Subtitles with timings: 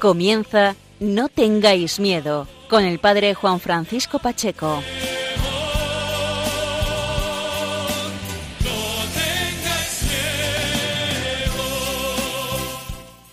[0.00, 4.82] Comienza No tengáis miedo con el padre Juan Francisco Pacheco.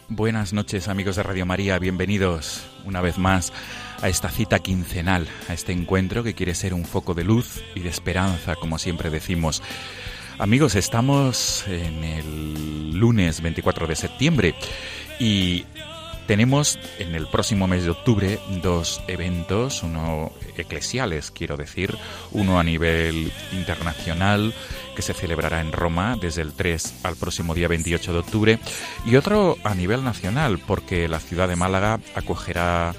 [0.09, 3.53] Buenas noches amigos de Radio María, bienvenidos una vez más
[4.01, 7.79] a esta cita quincenal, a este encuentro que quiere ser un foco de luz y
[7.79, 9.63] de esperanza, como siempre decimos.
[10.37, 14.53] Amigos, estamos en el lunes 24 de septiembre
[15.17, 15.65] y
[16.27, 21.97] tenemos en el próximo mes de octubre dos eventos, uno eclesiales, quiero decir,
[22.31, 24.53] uno a nivel internacional
[24.95, 28.59] que se celebrará en Roma desde el 3 al próximo día 28 de octubre
[29.05, 32.93] y otro a nivel nacional porque la ciudad de Málaga acogerá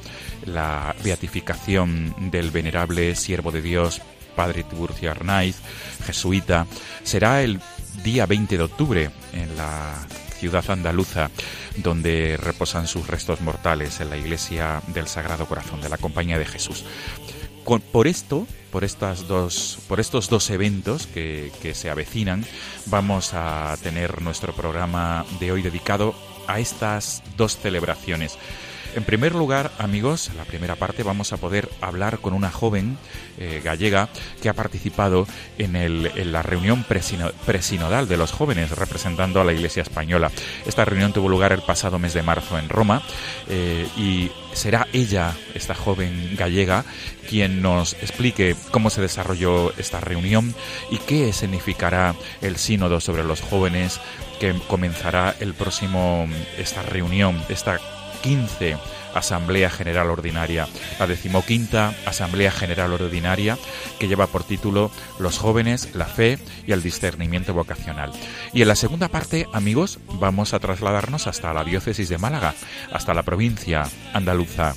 [0.47, 4.01] la beatificación del venerable siervo de Dios
[4.35, 5.57] Padre Tiburcio Arnaiz,
[6.07, 6.67] jesuita,
[7.03, 7.61] será el
[8.05, 10.07] día 20 de octubre en la
[10.39, 11.31] ciudad andaluza
[11.77, 16.47] donde reposan sus restos mortales en la iglesia del Sagrado Corazón de la Compañía de
[16.47, 16.85] Jesús.
[17.93, 22.47] por esto, por estas dos, por estos dos eventos que, que se avecinan,
[22.87, 26.15] vamos a tener nuestro programa de hoy dedicado
[26.47, 28.39] a estas dos celebraciones.
[28.95, 32.97] En primer lugar, amigos, en la primera parte vamos a poder hablar con una joven
[33.39, 34.09] eh, gallega
[34.43, 35.27] que ha participado
[35.59, 40.33] en, el, en la reunión presinodal de los jóvenes representando a la Iglesia española.
[40.67, 43.03] Esta reunión tuvo lugar el pasado mes de marzo en Roma
[43.49, 46.85] eh, y será ella, esta joven gallega,
[47.29, 50.55] quien nos explique cómo se desarrolló esta reunión
[50.91, 54.01] y qué significará el sínodo sobre los jóvenes
[54.41, 56.27] que comenzará el próximo,
[56.57, 57.79] esta reunión, esta
[58.23, 58.77] 15
[59.15, 60.69] Asamblea General Ordinaria,
[60.99, 63.59] la decimoquinta Asamblea General Ordinaria
[63.99, 68.13] que lleva por título Los jóvenes, la fe y el discernimiento vocacional.
[68.53, 72.55] Y en la segunda parte, amigos, vamos a trasladarnos hasta la diócesis de Málaga,
[72.93, 74.75] hasta la provincia andaluza,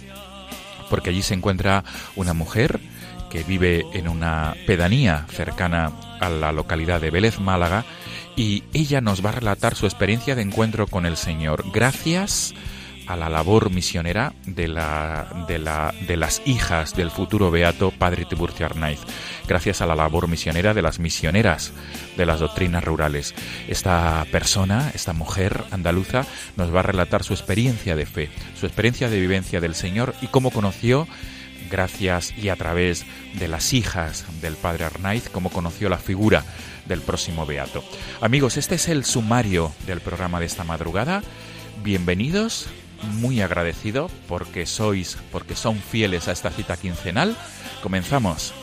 [0.89, 1.83] porque allí se encuentra
[2.15, 2.79] una mujer
[3.29, 7.85] que vive en una pedanía cercana a la localidad de Vélez, Málaga,
[8.35, 11.63] y ella nos va a relatar su experiencia de encuentro con el Señor.
[11.71, 12.53] Gracias
[13.07, 18.25] a la labor misionera de, la, de, la, de las hijas del futuro beato Padre
[18.25, 18.99] Tiburcio Arnaiz,
[19.47, 21.73] gracias a la labor misionera de las misioneras
[22.17, 23.33] de las doctrinas rurales.
[23.67, 26.25] Esta persona, esta mujer andaluza,
[26.55, 28.29] nos va a relatar su experiencia de fe,
[28.59, 31.07] su experiencia de vivencia del Señor y cómo conoció
[31.69, 33.05] gracias y a través
[33.39, 36.43] de las hijas del padre Arnaiz, cómo conoció la figura
[36.85, 37.83] del próximo beato.
[38.19, 41.23] Amigos, este es el sumario del programa de esta madrugada.
[41.83, 42.67] Bienvenidos,
[43.03, 47.35] muy agradecido porque sois, porque son fieles a esta cita quincenal.
[47.81, 48.53] Comenzamos.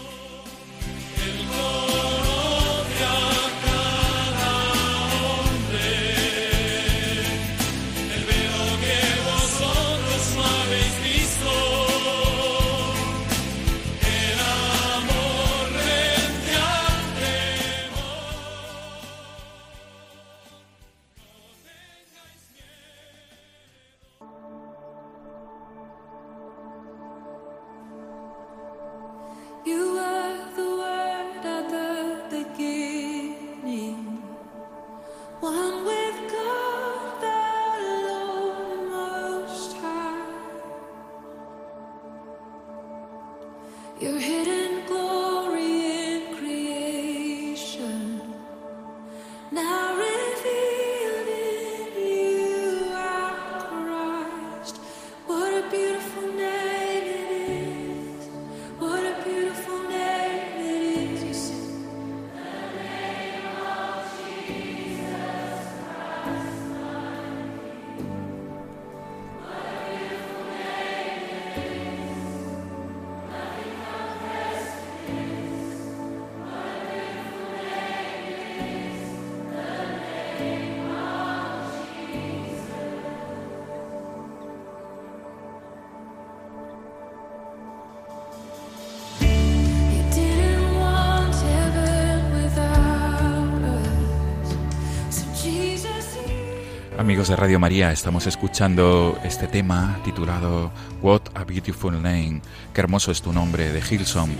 [97.18, 100.70] Amigos de Radio María, estamos escuchando este tema titulado
[101.02, 102.40] What a Beautiful Name,
[102.72, 104.30] qué hermoso es tu nombre, de Hilson.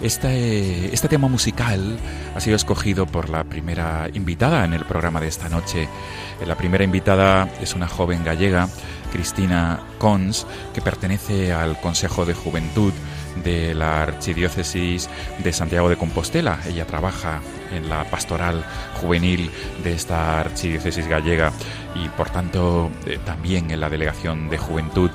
[0.00, 1.98] Este, este tema musical
[2.32, 5.88] ha sido escogido por la primera invitada en el programa de esta noche.
[6.46, 8.68] La primera invitada es una joven gallega,
[9.10, 12.92] Cristina Cons, que pertenece al Consejo de Juventud
[13.42, 15.10] de la Archidiócesis
[15.42, 16.60] de Santiago de Compostela.
[16.68, 17.40] Ella trabaja
[17.72, 18.64] en la pastoral
[19.00, 19.50] juvenil
[19.82, 21.52] de esta archidiócesis gallega
[21.94, 25.10] y por tanto eh, también en la delegación de juventud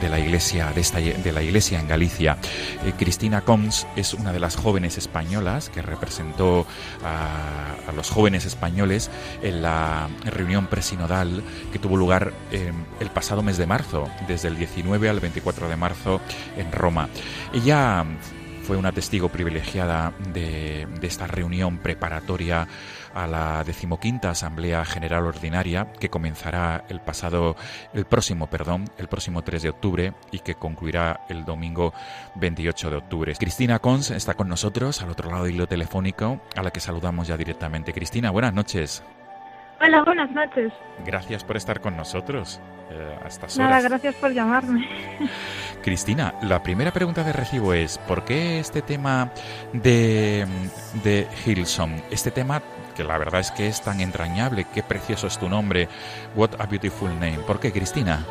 [0.00, 2.36] de la iglesia de, esta, de la iglesia en Galicia.
[2.84, 6.66] Eh, Cristina Combs es una de las jóvenes españolas que representó
[7.04, 9.10] a, los jóvenes españoles
[9.42, 11.42] en la reunión presinodal
[11.72, 15.76] que tuvo lugar eh, el pasado mes de marzo, desde el 19 al 24 de
[15.76, 16.20] marzo
[16.56, 17.08] en Roma.
[17.54, 18.04] Ella
[18.66, 22.66] fue una testigo privilegiada de, esta reunión preparatoria
[23.14, 27.54] a la decimoquinta Asamblea General Ordinaria que comenzará el pasado,
[27.94, 31.94] el próximo, perdón, el próximo 3 de octubre y que concluirá el domingo
[32.34, 33.36] 28 de octubre.
[33.38, 37.28] Cristina Cons está con nosotros al otro lado del hilo telefónico, a la que saludamos
[37.28, 37.92] ya directamente.
[37.92, 39.04] Cristina, buenas noches.
[39.80, 40.72] Hola, buenas noches.
[41.04, 42.60] Gracias por estar con nosotros.
[42.90, 43.18] Eh,
[43.58, 44.88] Nada, gracias por llamarme.
[45.82, 49.30] Cristina, la primera pregunta de recibo es, ¿por qué este tema
[49.72, 50.46] de,
[51.02, 52.62] de Hillsong, este tema
[52.96, 55.88] que la verdad es que es tan entrañable, qué precioso es tu nombre,
[56.34, 58.24] What a Beautiful Name, ¿por qué Cristina?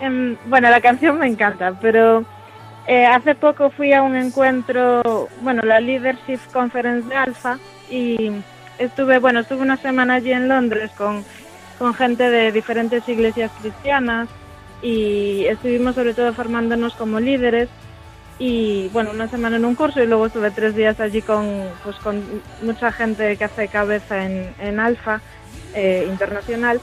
[0.00, 2.24] Em, bueno, la canción me encanta, pero
[2.86, 7.58] eh, hace poco fui a un encuentro, bueno, la Leadership Conference de Alfa
[7.90, 8.30] y
[8.78, 11.24] estuve, bueno, estuve una semana allí en Londres con
[11.78, 14.28] con gente de diferentes iglesias cristianas
[14.82, 17.68] y estuvimos sobre todo formándonos como líderes
[18.38, 21.46] y bueno, una semana en un curso y luego estuve tres días allí con,
[21.82, 22.22] pues, con
[22.62, 25.20] mucha gente que hace cabeza en, en Alfa
[25.74, 26.80] eh, Internacional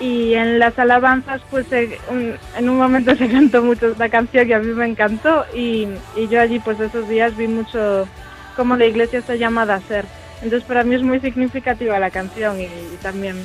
[0.00, 4.58] y en las alabanzas pues en un momento se cantó mucho esta canción que a
[4.58, 8.06] mí me encantó y, y yo allí pues esos días vi mucho
[8.56, 10.04] cómo la iglesia está llamada a ser.
[10.44, 12.68] Entonces para mí es muy significativa la canción y
[13.02, 13.36] también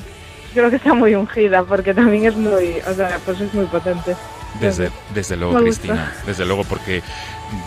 [0.53, 4.15] creo que está muy ungida porque también es muy, o sea, pues es muy potente.
[4.59, 7.03] Desde, desde luego, Cristina, desde luego porque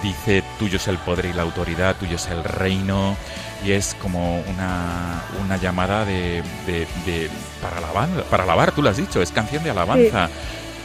[0.02, 3.16] dice tuyo es el poder y la autoridad, tuyo es el reino
[3.64, 7.30] y es como una, una llamada de, de,
[7.62, 10.28] para, alabar, para alabar, tú lo has dicho, es canción de alabanza.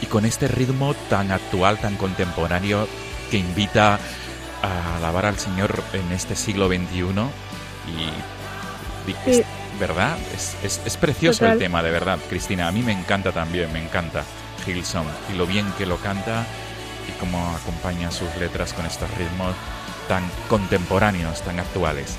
[0.00, 2.86] Y con este ritmo tan actual, tan contemporáneo
[3.32, 3.98] que invita
[4.62, 7.02] a alabar al Señor en este siglo XXI
[7.88, 8.37] y,
[9.78, 10.18] ¿verdad?
[10.34, 12.68] Es, es, precioso el tema, de verdad, Cristina.
[12.68, 14.24] A mí me encanta también, me encanta
[14.66, 16.44] Hillsong y lo bien que lo canta
[17.08, 19.54] y cómo acompaña sus letras con estos ritmos
[20.08, 22.16] tan contemporáneos, tan actuales.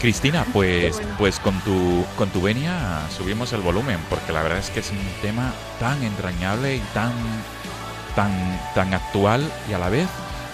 [0.00, 4.70] Cristina, pues, pues con tu con tu venia subimos el volumen porque la verdad es
[4.70, 7.12] que es un tema tan entrañable y tan
[8.14, 8.30] tan
[8.74, 10.08] tan actual y a la vez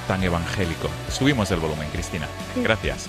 [0.06, 0.88] tan evangélico.
[1.10, 2.28] Subimos el volumen, Cristina.
[2.56, 3.08] Gracias.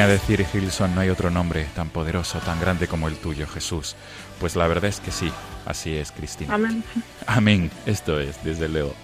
[0.00, 3.96] A decir Gilson, no hay otro nombre tan poderoso, tan grande como el tuyo, Jesús.
[4.40, 5.30] Pues la verdad es que sí,
[5.66, 6.54] así es, Cristina.
[6.54, 6.82] Amén.
[7.26, 8.94] Amén, esto es, desde luego.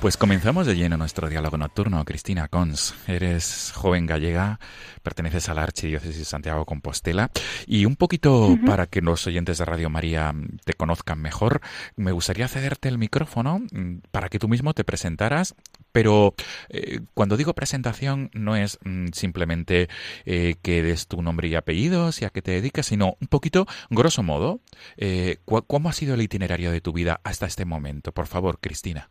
[0.00, 2.04] Pues comenzamos de lleno nuestro diálogo nocturno.
[2.04, 4.60] Cristina Cons, eres joven gallega,
[5.02, 7.30] perteneces a la Archidiócesis de Santiago Compostela
[7.66, 10.32] y un poquito para que los oyentes de Radio María
[10.64, 11.60] te conozcan mejor,
[11.96, 15.54] me gustaría cederte el micrófono mm, para que tú mismo te presentaras,
[15.92, 16.34] pero
[16.68, 19.88] eh, cuando digo presentación no es mm, simplemente
[20.24, 23.66] eh, que des tu nombre y apellidos y a qué te dedicas, sino un poquito,
[23.90, 24.60] grosso modo,
[24.96, 28.12] eh, ¿cómo ha sido el itinerario de tu vida hasta este momento?
[28.12, 29.08] Por favor, Cristina.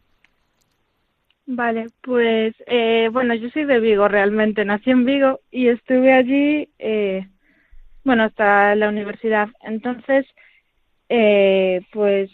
[1.46, 6.70] Vale, pues eh, bueno, yo soy de Vigo realmente, nací en Vigo y estuve allí,
[6.80, 7.28] eh,
[8.04, 9.50] bueno, hasta la universidad.
[9.62, 10.26] Entonces,
[11.92, 12.30] pues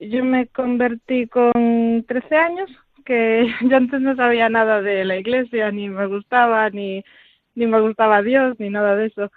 [0.00, 2.70] yo me convertí con 13 años,
[3.10, 7.02] que yo antes no sabía nada de la iglesia, ni me gustaba, ni,
[7.56, 9.32] ni me gustaba Dios, ni nada de eso.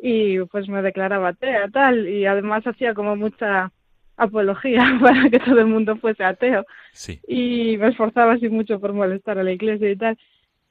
[0.00, 3.72] Y pues me declaraba atea, tal, y además hacía como mucha
[4.16, 6.64] apología para que todo el mundo fuese ateo.
[6.92, 7.20] Sí.
[7.26, 10.16] Y me esforzaba así mucho por molestar a la iglesia y tal.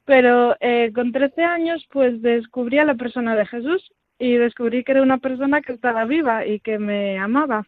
[0.06, 4.92] Pero eh, con 13 años, pues descubrí a la persona de Jesús y descubrí que
[4.92, 7.66] era una persona que estaba viva y que me amaba.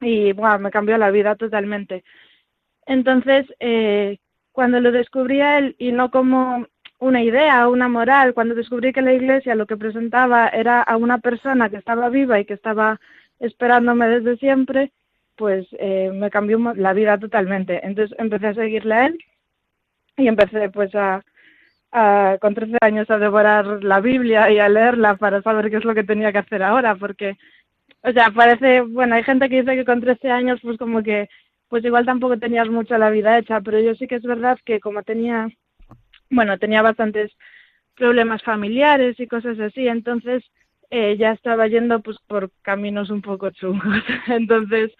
[0.00, 2.02] Y bueno, me cambió la vida totalmente.
[2.86, 4.18] Entonces, eh,
[4.52, 6.66] cuando lo descubrí a él y no como
[6.98, 11.18] una idea, una moral, cuando descubrí que la iglesia lo que presentaba era a una
[11.18, 13.00] persona que estaba viva y que estaba
[13.40, 14.92] esperándome desde siempre,
[15.36, 17.84] pues eh, me cambió la vida totalmente.
[17.84, 19.18] Entonces empecé a seguirle a él
[20.16, 21.24] y empecé pues a,
[21.92, 25.84] a, con 13 años a devorar la Biblia y a leerla para saber qué es
[25.84, 27.36] lo que tenía que hacer ahora, porque,
[28.02, 31.28] o sea, parece, bueno, hay gente que dice que con 13 años pues como que,
[31.72, 34.78] pues igual tampoco tenías mucho la vida hecha, pero yo sí que es verdad que
[34.78, 35.48] como tenía,
[36.28, 37.32] bueno, tenía bastantes
[37.96, 40.44] problemas familiares y cosas así, entonces
[40.90, 43.82] eh, ya estaba yendo pues por caminos un poco chungos.
[44.26, 44.92] Entonces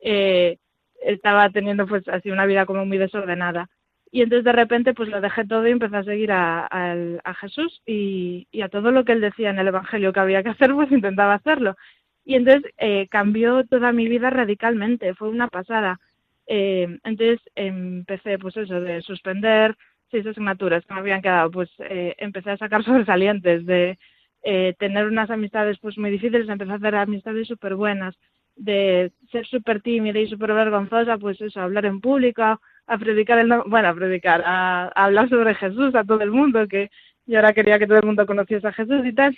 [0.00, 0.56] eh,
[1.02, 3.68] estaba teniendo pues así una vida como muy desordenada.
[4.10, 7.82] Y entonces de repente pues lo dejé todo y empecé a seguir a, a, Jesús
[7.84, 10.72] y, y, a todo lo que él decía en el Evangelio que había que hacer,
[10.74, 11.76] pues intentaba hacerlo.
[12.24, 16.00] Y entonces eh, cambió toda mi vida radicalmente, fue una pasada.
[16.46, 19.76] Eh, entonces empecé pues eso, de suspender
[20.10, 23.98] seis asignaturas que me habían quedado, pues eh, empecé a sacar sobresalientes de
[24.42, 28.14] eh, tener unas amistades pues muy difíciles, empezar a hacer amistades súper buenas,
[28.56, 32.42] de ser súper tímida y súper vergonzosa, pues eso, hablar en público,
[32.86, 36.90] a predicar el bueno, a predicar, a, hablar sobre Jesús a todo el mundo, que
[37.26, 39.36] yo ahora quería que todo el mundo conociese a Jesús y tal.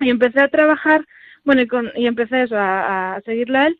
[0.00, 1.06] Y empecé a trabajar,
[1.44, 3.78] bueno, y, con, y empecé eso, a, a a él,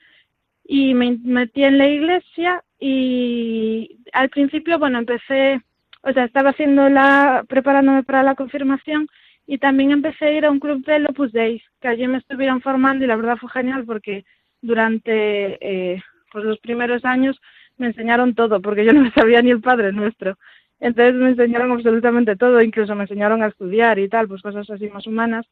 [0.68, 5.61] y me metí en la iglesia y al principio, bueno, empecé,
[6.02, 9.08] o sea, estaba haciendo la, preparándome para la confirmación
[9.46, 12.61] y también empecé a ir a un club de Opus Dei, que allí me estuvieron
[12.61, 14.25] formando y la verdad fue genial porque
[14.61, 17.40] durante eh, pues los primeros años
[17.76, 20.37] me enseñaron todo, porque yo no me sabía ni el Padre Nuestro.
[20.80, 24.88] Entonces me enseñaron absolutamente todo, incluso me enseñaron a estudiar y tal, pues cosas así
[24.88, 25.46] más humanas.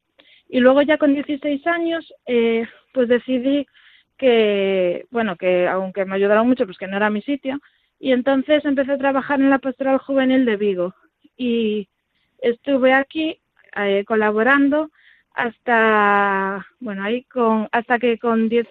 [0.49, 3.67] Y luego ya con 16 años, eh, pues decidí
[4.17, 7.61] que, bueno, que aunque me ayudaron mucho, pues que no era mi sitio.
[7.99, 10.95] Y entonces empecé a trabajar en la pastoral juvenil de Vigo.
[11.37, 11.89] Y
[12.39, 13.41] estuve aquí
[13.77, 14.91] eh, colaborando
[15.35, 18.69] hasta bueno ahí con hasta que con 10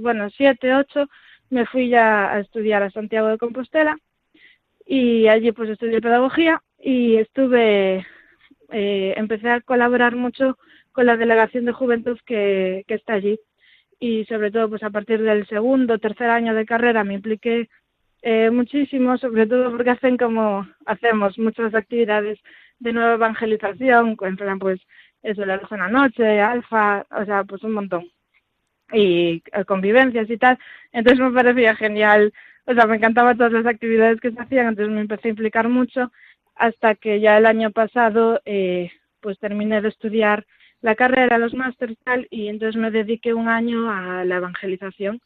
[0.00, 1.06] bueno 7 8
[1.50, 3.96] me fui ya a estudiar a Santiago de Compostela
[4.84, 8.04] y allí pues estudié pedagogía y estuve
[8.72, 10.58] eh, empecé a colaborar mucho
[10.90, 13.38] con la delegación de juventud que, que está allí
[13.98, 17.68] y sobre todo pues a partir del segundo tercer año de carrera me impliqué
[18.22, 22.38] eh, muchísimo sobre todo porque hacen como hacemos muchas actividades
[22.78, 24.80] de nueva evangelización, en plan, pues,
[25.22, 28.10] eso, la luz en la noche, alfa, o sea, pues un montón.
[28.92, 30.58] Y eh, convivencias y tal.
[30.92, 32.32] Entonces me parecía genial,
[32.66, 35.68] o sea, me encantaban todas las actividades que se hacían, entonces me empecé a implicar
[35.68, 36.12] mucho
[36.54, 40.46] hasta que ya el año pasado, eh, pues terminé de estudiar
[40.80, 45.20] la carrera, los másteres y tal, y entonces me dediqué un año a la evangelización.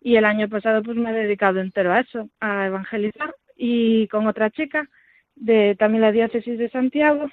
[0.00, 4.26] Y el año pasado pues me he dedicado entero a eso, a evangelizar, y con
[4.26, 4.88] otra chica,
[5.36, 7.30] de también la diócesis de Santiago.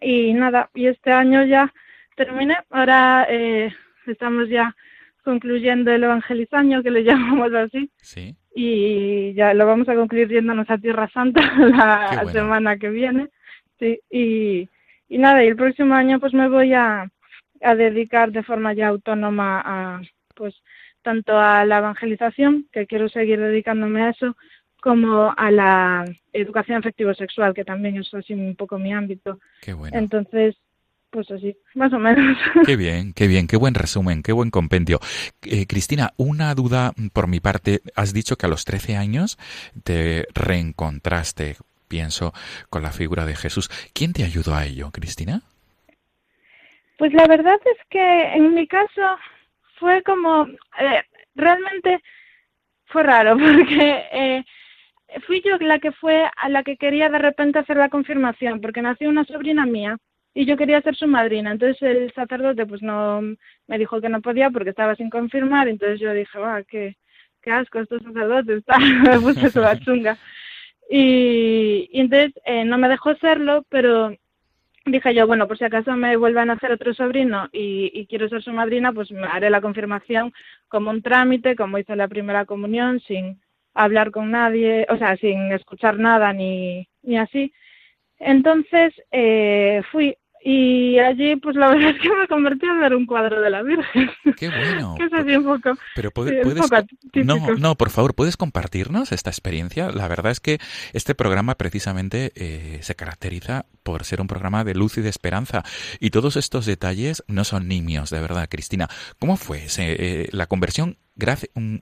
[0.00, 1.72] Y nada, y este año ya
[2.16, 3.72] terminé, ahora eh,
[4.06, 4.74] estamos ya
[5.24, 7.90] concluyendo el evangelizaño, que le llamamos así.
[7.96, 8.34] Sí.
[8.54, 13.28] Y ya lo vamos a concluir yéndonos a Tierra Santa la semana que viene.
[13.78, 14.68] Sí, y,
[15.08, 17.10] y nada, y el próximo año pues me voy a,
[17.62, 20.02] a dedicar de forma ya autónoma a,
[20.34, 20.54] pues,
[21.02, 24.36] tanto a la evangelización, que quiero seguir dedicándome a eso,
[24.80, 29.38] como a la educación afectivo-sexual, que también es así un poco mi ámbito.
[29.60, 29.96] Qué bueno.
[29.98, 30.56] Entonces,
[31.10, 32.36] pues así, más o menos.
[32.66, 35.00] Qué bien, qué bien, qué buen resumen, qué buen compendio.
[35.42, 37.80] Eh, Cristina, una duda por mi parte.
[37.94, 39.38] Has dicho que a los 13 años
[39.84, 41.56] te reencontraste,
[41.88, 42.32] pienso,
[42.70, 43.68] con la figura de Jesús.
[43.92, 45.42] ¿Quién te ayudó a ello, Cristina?
[46.98, 49.02] Pues la verdad es que en mi caso
[49.78, 50.46] fue como,
[50.80, 51.02] eh,
[51.34, 52.02] realmente
[52.86, 54.44] fue raro porque eh,
[55.26, 58.82] fui yo la que fue a la que quería de repente hacer la confirmación, porque
[58.82, 59.96] nació una sobrina mía
[60.34, 61.52] y yo quería ser su madrina.
[61.52, 63.20] Entonces el sacerdote pues no
[63.66, 65.68] me dijo que no podía porque estaba sin confirmar.
[65.68, 66.96] Entonces yo dije, va, qué,
[67.42, 68.62] qué asco estos sacerdotes,
[69.02, 70.16] me puse toda chunga.
[70.88, 74.14] Y, entonces eh, no me dejó serlo, pero
[74.86, 78.28] dije yo, bueno, por si acaso me vuelvan a hacer otro sobrino y, y, quiero
[78.28, 80.32] ser su madrina, pues me haré la confirmación
[80.68, 83.40] como un trámite, como hice la primera comunión, sin
[83.74, 87.52] hablar con nadie, o sea, sin escuchar nada ni, ni así.
[88.18, 93.06] Entonces eh, fui y allí, pues la verdad es que me convertí a ver un
[93.06, 94.10] cuadro de la Virgen.
[94.36, 94.94] Qué bueno.
[94.98, 95.78] que es así un poco.
[95.94, 96.46] Pero puedes.
[97.24, 99.90] no, no, por favor, ¿puedes compartirnos esta experiencia?
[99.90, 100.58] La verdad es que
[100.92, 105.64] este programa precisamente eh, se caracteriza por ser un programa de luz y de esperanza.
[106.00, 108.88] Y todos estos detalles no son nimios, de verdad, Cristina.
[109.18, 110.96] ¿Cómo fue eh, la conversión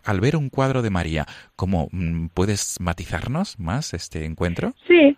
[0.05, 1.27] al ver un cuadro de María?
[1.57, 4.75] ¿Cómo mm, puedes matizarnos más este encuentro?
[4.87, 5.17] Sí,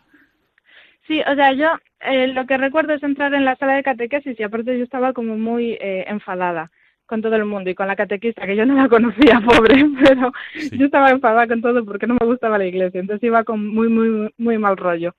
[1.09, 4.39] Sí, o sea, yo eh, lo que recuerdo es entrar en la sala de catequesis
[4.39, 6.71] y aparte yo estaba como muy eh, enfadada
[7.07, 10.31] con todo el mundo y con la catequista, que yo no la conocía, pobre, pero
[10.71, 13.89] yo estaba enfadada con todo porque no me gustaba la iglesia, entonces iba con muy,
[13.89, 15.15] muy, muy mal rollo.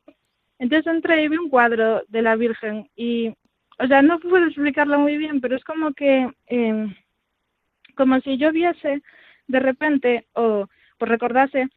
[0.60, 3.34] Entonces entré y vi un cuadro de la Virgen y,
[3.79, 6.96] o sea, no puedo explicarlo muy bien, pero es como que, eh,
[7.96, 9.01] como si yo viese
[9.48, 10.67] de repente o
[11.00, 11.67] pues recordase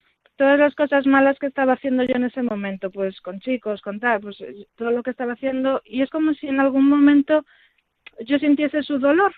[0.43, 4.01] todas las cosas malas que estaba haciendo yo en ese momento, pues con chicos, con
[4.01, 7.45] tal, pues eh, todo lo que estaba haciendo, y es como si en algún momento
[8.27, 9.33] yo sintiese su dolor.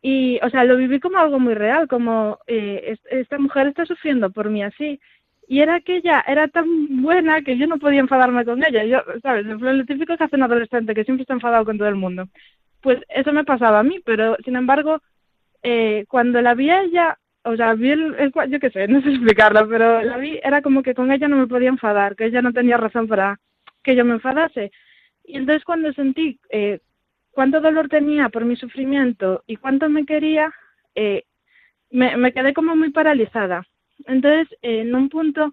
[0.00, 4.30] Y, o sea, lo viví como algo muy real, como eh, esta mujer está sufriendo
[4.30, 4.98] por mí así.
[5.48, 8.84] Y era que ella era tan buena que yo no podía enfadarme con ella.
[8.84, 9.44] Yo, ¿sabes?
[9.44, 12.26] Lo típico que hace un adolescente, que siempre está enfadado con todo el mundo.
[12.80, 15.02] Pues eso me pasaba a mí, pero sin embargo,
[15.62, 19.10] eh, cuando la vi a ella o sea, vi el, yo qué sé, no sé
[19.10, 22.42] explicarlo, pero la vi, era como que con ella no me podía enfadar, que ella
[22.42, 23.38] no tenía razón para
[23.82, 24.72] que yo me enfadase.
[25.24, 26.80] Y entonces cuando sentí eh,
[27.30, 30.52] cuánto dolor tenía por mi sufrimiento y cuánto me quería,
[30.94, 31.24] eh,
[31.90, 33.64] me, me, quedé como muy paralizada.
[34.06, 35.52] Entonces, eh, en un punto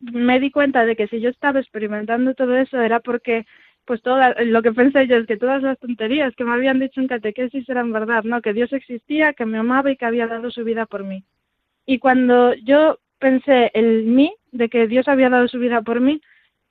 [0.00, 3.46] me di cuenta de que si yo estaba experimentando todo eso era porque
[3.88, 7.00] pues todo lo que pensé yo es que todas las tonterías que me habían dicho
[7.00, 8.42] en catequesis eran verdad, ¿no?
[8.42, 11.24] Que Dios existía, que me amaba y que había dado su vida por mí.
[11.86, 16.20] Y cuando yo pensé en mí, de que Dios había dado su vida por mí,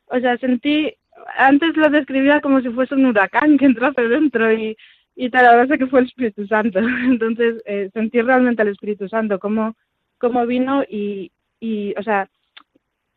[0.05, 0.93] o sea, sentí,
[1.39, 4.77] antes lo describía como si fuese un huracán que entró hacia dentro y,
[5.15, 6.77] y tal, ahora sé que fue el Espíritu Santo.
[7.03, 9.75] Entonces eh, sentí realmente al Espíritu Santo, como,
[10.19, 12.29] como vino y, y, o sea,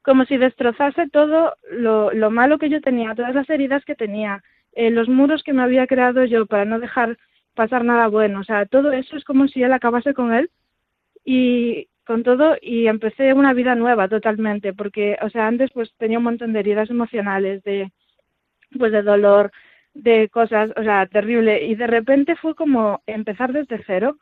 [0.03, 4.43] como si destrozase todo lo, lo malo que yo tenía, todas las heridas que tenía,
[4.73, 7.19] eh, los muros que me había creado yo para no dejar
[7.55, 8.41] pasar nada bueno.
[8.41, 10.51] O sea, todo eso es como si él acabase con él
[11.25, 16.19] y con todo y empecé una vida nueva totalmente, porque, o sea, antes pues tenía
[16.19, 17.93] un montón de heridas emocionales, de,
[18.79, 19.53] pues de dolor,
[19.95, 21.65] de cosas, o sea, terrible.
[21.67, 24.17] Y de repente fue como empezar desde cero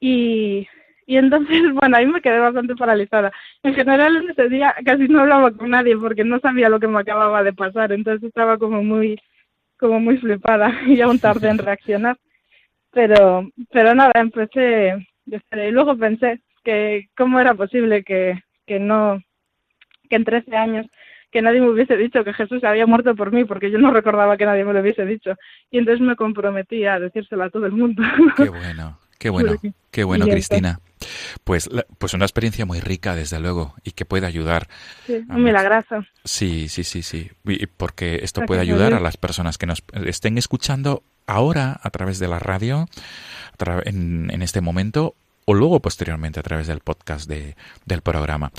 [0.00, 0.66] y,
[1.06, 3.32] y entonces, bueno, ahí me quedé bastante paralizada.
[3.62, 6.88] En general, en ese día casi no hablaba con nadie porque no sabía lo que
[6.88, 9.20] me acababa de pasar, entonces estaba como muy,
[9.78, 12.16] como muy flipada y aún tardé en reaccionar.
[12.90, 19.20] Pero, pero nada, empecé, y luego pensé que cómo era posible que, que no,
[20.08, 20.86] que en 13 años
[21.34, 24.36] que nadie me hubiese dicho que Jesús había muerto por mí, porque yo no recordaba
[24.36, 25.34] que nadie me lo hubiese dicho.
[25.68, 28.04] Y entonces me comprometí a decírselo a todo el mundo.
[28.36, 29.56] Qué bueno, qué bueno,
[29.90, 30.80] qué bueno, Cristina.
[31.44, 34.68] Pues, pues una experiencia muy rica, desde luego, y que puede ayudar.
[35.06, 36.04] Sí, un milagroso.
[36.24, 37.30] Sí, sí, sí, sí.
[37.78, 42.28] Porque esto puede ayudar a las personas que nos estén escuchando ahora a través de
[42.28, 42.86] la radio,
[43.86, 45.14] en, en este momento,
[45.46, 48.52] o luego posteriormente a través del podcast de, del programa.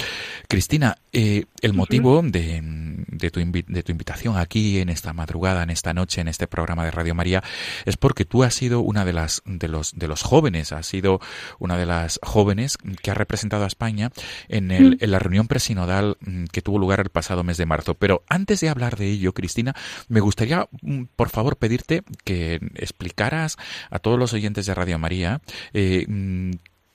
[0.48, 2.62] Cristina, eh, el motivo de,
[3.08, 6.86] de, tu de, tu invitación aquí en esta madrugada, en esta noche, en este programa
[6.86, 7.43] de Radio María,
[7.86, 11.19] es porque tú has sido una de las de los de los jóvenes, has sido
[11.60, 14.12] una de las jóvenes que ha representado a España
[14.48, 14.98] en, el, mm.
[15.00, 17.95] en la reunión presinodal mm, que tuvo lugar el pasado mes de marzo.
[17.95, 19.74] Pero antes de hablar de ello, Cristina,
[20.08, 23.58] me gustaría, mm, por favor, pedirte que explicaras
[23.89, 25.41] a todos los oyentes de Radio María
[25.74, 26.06] eh,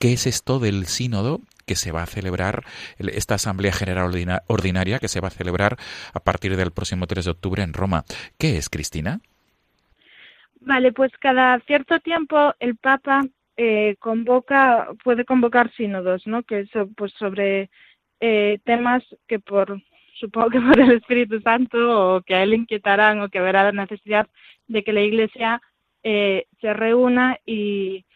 [0.00, 2.64] ¿Qué es esto del sínodo que se va a celebrar,
[2.98, 4.10] esta Asamblea General
[4.46, 5.76] Ordinaria que se va a celebrar
[6.14, 8.04] a partir del próximo 3 de octubre en Roma?
[8.38, 9.20] ¿Qué es, Cristina?
[10.62, 13.26] Vale, pues cada cierto tiempo el Papa
[13.58, 16.44] eh, convoca, puede convocar sínodos, ¿no?
[16.44, 17.68] Que es pues sobre
[18.20, 19.82] eh, temas que por
[20.14, 23.72] supongo que por el Espíritu Santo o que a él inquietarán o que verá la
[23.72, 24.26] necesidad
[24.66, 25.60] de que la Iglesia
[26.02, 28.06] eh, se reúna y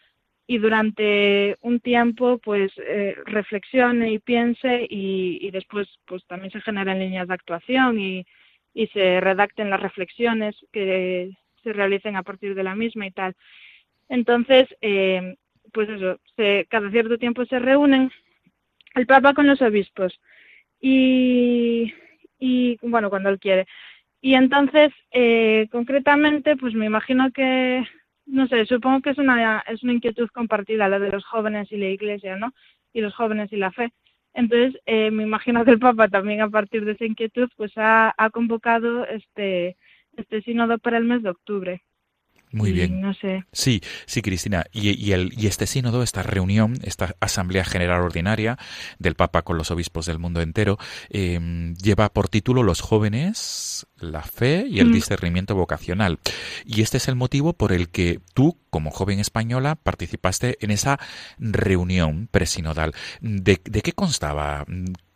[0.47, 6.99] y durante un tiempo pues eh, reflexione y piense y, después pues también se generen
[6.99, 8.27] líneas de actuación y,
[8.75, 11.31] y se redacten las reflexiones que
[11.63, 13.35] se realicen a partir de la misma y tal.
[14.09, 15.37] Entonces, eh,
[15.73, 18.11] pues eso, se, cada cierto tiempo se reúnen
[18.95, 20.21] el Papa con los obispos
[20.81, 21.93] y,
[22.39, 23.67] y bueno, cuando él quiere.
[24.21, 27.85] Y entonces, eh, concretamente, pues me imagino que
[28.27, 31.77] no sé, supongo que es una, es una inquietud compartida la de los jóvenes y
[31.77, 32.53] la iglesia, ¿no?
[32.93, 33.93] Y los jóvenes y la fe.
[34.35, 38.15] Entonces, eh, me imagino que el Papa también a partir de esa inquietud, pues ha,
[38.17, 39.77] ha convocado este
[40.17, 41.83] este sínodo para el mes de octubre.
[42.55, 43.01] Muy bien.
[43.01, 43.45] No sé.
[43.53, 44.65] Sí, sí, Cristina.
[44.73, 48.59] Y, el, y este sínodo, esta reunión, esta Asamblea General Ordinaria
[48.99, 50.79] del Papa con los obispos del mundo entero,
[51.11, 54.93] em, lleva por título Los jóvenes, la fe y el mm.
[54.93, 56.21] discernimiento vocacional.
[56.65, 61.01] Y este es el motivo por el que tú, como joven española, participaste en esa
[61.39, 62.93] reunión presinodal.
[63.21, 64.65] ¿De, de qué constaba?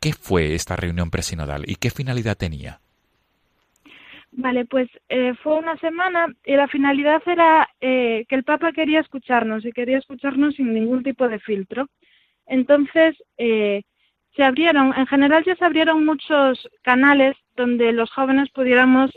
[0.00, 2.80] ¿Qué fue esta reunión presinodal y qué finalidad tenía?
[4.40, 9.00] Vale, pues eh, fue una semana y la finalidad era eh, que el Papa quería
[9.00, 11.88] escucharnos y quería escucharnos sin ningún tipo de filtro.
[12.46, 13.82] Entonces, eh,
[14.36, 19.10] se abrieron, en general ya se abrieron muchos canales donde los jóvenes pudiéramos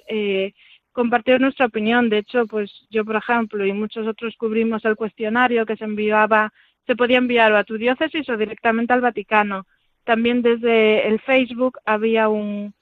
[0.91, 2.09] compartir nuestra opinión.
[2.09, 6.51] De hecho, pues yo, por ejemplo, y muchos otros cubrimos el cuestionario que se enviaba,
[6.87, 9.67] se podía enviar o a tu diócesis o directamente al Vaticano.
[10.03, 12.73] También desde el Facebook había un,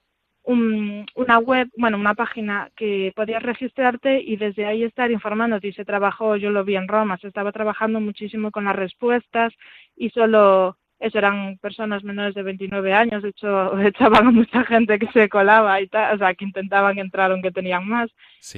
[0.54, 5.68] una web, bueno, una página que podías registrarte y desde ahí estar informándote.
[5.68, 9.54] Y se trabajó, yo lo vi en Roma, se estaba trabajando muchísimo con las respuestas
[9.96, 15.00] y solo eso eran personas menores de 29 años, de hecho echaban a mucha gente
[15.00, 18.10] que se colaba y tal, o sea, que intentaban entrar aunque tenían más.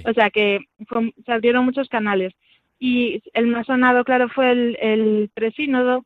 [0.06, 0.60] O sea, que
[1.26, 2.34] se abrieron muchos canales.
[2.80, 6.04] Y el más sonado, claro, fue el, el presínodo,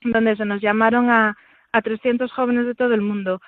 [0.00, 1.36] donde se nos llamaron a,
[1.72, 3.40] a 300 jóvenes de todo el mundo.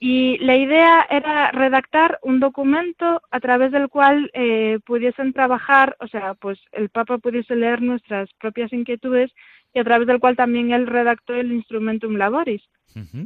[0.00, 6.06] Y la idea era redactar un documento a través del cual eh, pudiesen trabajar, o
[6.06, 9.32] sea, pues el Papa pudiese leer nuestras propias inquietudes
[9.74, 12.62] y a través del cual también él redactó el Instrumentum Laboris.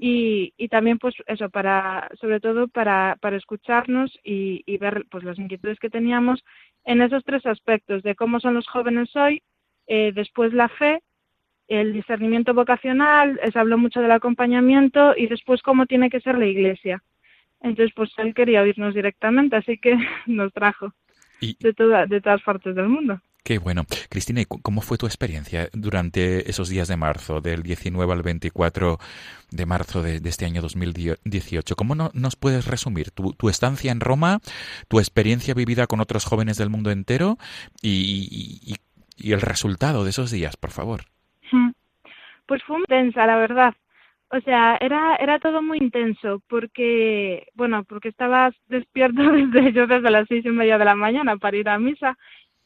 [0.01, 5.25] y, y, también, pues eso, para, sobre todo para, para escucharnos y, y, ver pues
[5.25, 6.43] las inquietudes que teníamos
[6.85, 9.43] en esos tres aspectos, de cómo son los jóvenes hoy,
[9.87, 11.01] eh, después la fe
[11.73, 16.47] el discernimiento vocacional, se habló mucho del acompañamiento y después cómo tiene que ser la
[16.47, 17.03] iglesia.
[17.63, 20.93] Entonces, pues él quería oírnos directamente, así que nos trajo
[21.41, 23.21] de, toda, de todas partes del mundo.
[23.45, 23.85] Qué bueno.
[24.09, 28.99] Cristina, cómo fue tu experiencia durante esos días de marzo, del 19 al 24
[29.51, 31.75] de marzo de, este año 2018?
[31.75, 34.41] ¿Cómo no, nos puedes resumir tu, tu, estancia en Roma,
[34.87, 37.37] tu experiencia vivida con otros jóvenes del mundo entero
[37.81, 38.77] y,
[39.17, 41.07] y el resultado de esos días, por favor?
[42.47, 43.75] Pues fue muy intensa, la verdad.
[44.31, 50.11] O sea, era, era todo muy intenso porque, bueno, porque estabas despierto desde yo desde
[50.11, 52.17] las seis y media de la mañana para ir a misa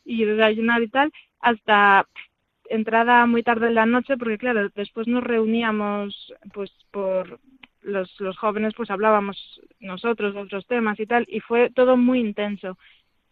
[0.05, 2.07] y desayunar y tal, hasta
[2.71, 7.41] entrada muy tarde en la noche, porque claro, después nos reuníamos, pues por
[7.83, 12.21] los, los jóvenes, pues hablábamos nosotros de otros temas y tal, y fue todo muy
[12.21, 12.79] intenso.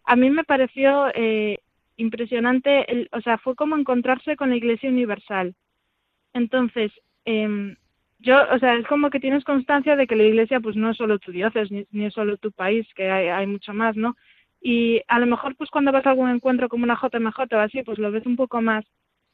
[0.05, 1.59] A mí me pareció eh,
[1.97, 5.55] impresionante, el, o sea, fue como encontrarse con la Iglesia Universal.
[6.35, 6.91] Entonces,
[7.23, 7.75] eh,
[8.19, 10.97] yo, o sea, es como que tienes constancia de que la Iglesia, pues no es
[10.97, 14.15] solo tu diócesis, ni, es solo tu país, que hay, hay, mucho más, ¿no?
[14.61, 17.83] Y a lo mejor, pues cuando vas a algún encuentro como una JMJ o así,
[17.83, 18.83] pues lo ves un poco más.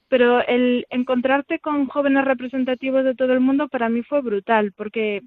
[0.09, 5.21] Pero el encontrarte con jóvenes representativos de todo el mundo para mí fue brutal, porque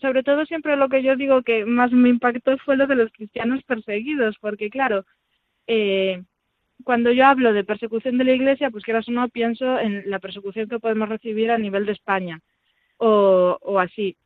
[0.00, 3.12] sobre todo siempre lo que yo digo que más me impactó fue lo de los
[3.12, 5.04] cristianos perseguidos, porque claro,
[5.68, 6.22] eh,
[6.82, 10.18] cuando yo hablo de persecución de la Iglesia, pues quieras o no, pienso en la
[10.18, 12.40] persecución que podemos recibir a nivel de España
[12.98, 14.16] o, así.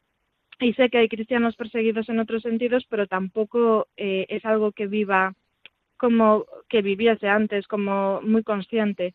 [0.60, 4.86] Y sé que hay cristianos perseguidos en otros sentidos, pero tampoco eh, es algo que
[4.86, 5.34] viva
[5.96, 9.14] como que viviese antes, como muy consciente.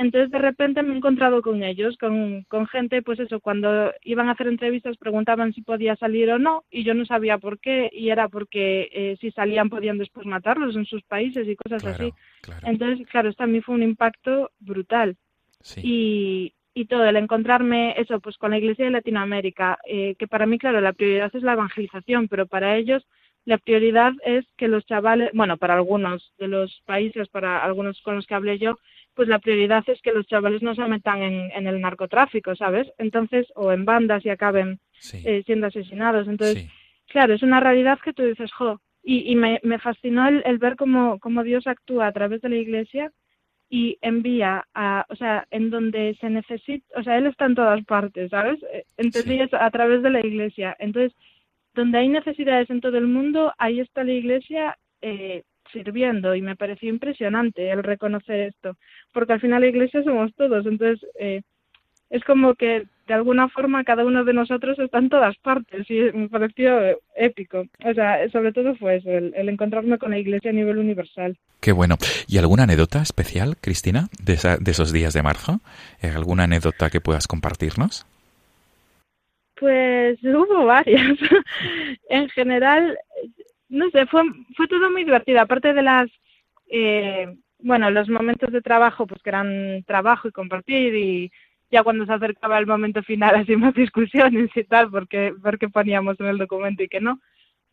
[0.00, 4.28] Entonces de repente me he encontrado con ellos, con, con gente, pues eso, cuando iban
[4.28, 7.90] a hacer entrevistas preguntaban si podía salir o no y yo no sabía por qué
[7.92, 12.14] y era porque eh, si salían podían después matarlos en sus países y cosas así.
[12.62, 15.18] Entonces, claro, esto a mí fue un impacto brutal.
[15.82, 20.46] Y, y todo, el encontrarme eso, pues con la Iglesia de Latinoamérica, eh, que para
[20.46, 23.06] mí, claro, la prioridad es la evangelización, pero para ellos
[23.44, 28.16] la prioridad es que los chavales, bueno, para algunos de los países, para algunos con
[28.16, 28.78] los que hablé yo,
[29.20, 32.90] pues la prioridad es que los chavales no se metan en, el narcotráfico, ¿sabes?
[32.96, 34.80] Entonces, o en bandas y acaben
[35.12, 36.26] eh, siendo asesinados.
[36.26, 36.70] Entonces,
[37.06, 40.76] claro, es una realidad que tú dices, jo, y, y me, me, fascinó el, ver
[40.76, 43.12] cómo, cómo Dios actúa a través de la iglesia
[43.68, 47.84] y envía a, o sea, en donde se necesita, o sea, Él está en todas
[47.84, 48.58] partes, ¿sabes?
[48.72, 50.74] Eh, entonces, a través de la iglesia.
[50.78, 51.12] Entonces,
[51.74, 56.56] donde hay necesidades en todo el mundo, ahí está la iglesia eh, sirviendo y me
[56.56, 58.76] pareció impresionante el reconocer esto,
[59.12, 61.42] porque al final la iglesia somos todos, entonces eh,
[62.10, 65.94] es como que de alguna forma cada uno de nosotros está en todas partes y
[66.16, 67.64] me pareció épico.
[67.84, 71.36] O sea, sobre todo fue eso, el, encontrarme con la iglesia a nivel universal.
[71.60, 71.96] Qué bueno.
[72.28, 75.60] ¿Y alguna anécdota especial, Cristina, de, de esos días de marzo?
[76.02, 78.06] Eh, ¿Alguna anécdota que puedas compartirnos?
[79.58, 81.18] Pues hubo varias.
[82.08, 82.96] en general,
[83.70, 84.22] no sé, fue,
[84.56, 86.10] fue todo muy divertido, aparte de las,
[86.68, 91.32] eh, bueno, los momentos de trabajo, pues que eran trabajo y compartir y
[91.70, 96.18] ya cuando se acercaba el momento final así más discusiones y tal, porque, porque poníamos
[96.20, 97.20] en el documento y que no.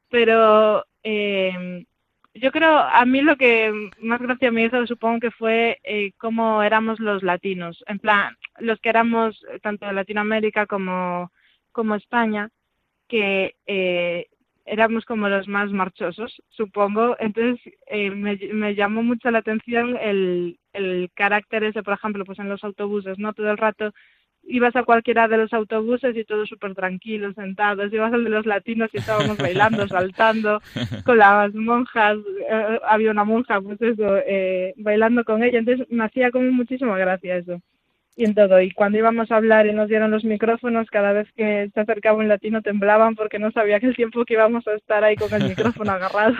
[0.10, 1.86] Pero eh,
[2.36, 6.62] yo creo, a mí lo que más gracia me hizo supongo que fue eh, cómo
[6.64, 11.32] éramos los latinos, en plan, los que éramos tanto de Latinoamérica como,
[11.72, 12.50] como España,
[13.08, 14.28] que eh,
[14.68, 17.16] éramos como los más marchosos, supongo.
[17.20, 22.40] Entonces eh, me, me, llamó mucho la atención el, el carácter ese, por ejemplo, pues
[22.40, 23.34] en los autobuses, ¿no?
[23.34, 23.94] Todo el rato
[24.44, 28.46] ibas a cualquiera de los autobuses y todos súper tranquilos, sentados, ibas al de los
[28.46, 30.62] latinos y estábamos bailando, saltando
[31.06, 32.18] con las monjas,
[32.50, 36.98] eh, había una monja, pues eso, eh, bailando con ella, entonces me hacía como muchísima
[36.98, 37.62] gracia eso
[38.18, 38.60] y en todo.
[38.60, 42.18] Y cuando íbamos a hablar y nos dieron los micrófonos, cada vez que se acercaba
[42.18, 45.32] un latino temblaban porque no sabía que el tiempo que íbamos a estar ahí con
[45.34, 46.36] el micrófono agarrado.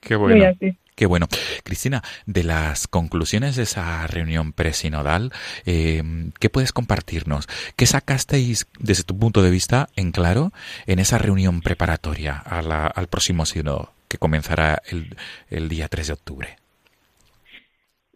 [0.00, 0.54] Qué bueno.
[0.94, 1.26] Qué bueno.
[1.62, 5.30] Cristina, de las conclusiones de esa reunión presinodal,
[5.66, 6.02] eh,
[6.38, 7.48] ¿qué puedes compartirnos?
[7.76, 10.52] ¿Qué sacasteis desde tu punto de vista en claro
[10.86, 15.16] en esa reunión preparatoria a la, al próximo sínodo que comenzará el,
[15.50, 16.56] el día 3 de octubre?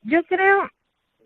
[0.03, 0.71] Yo creo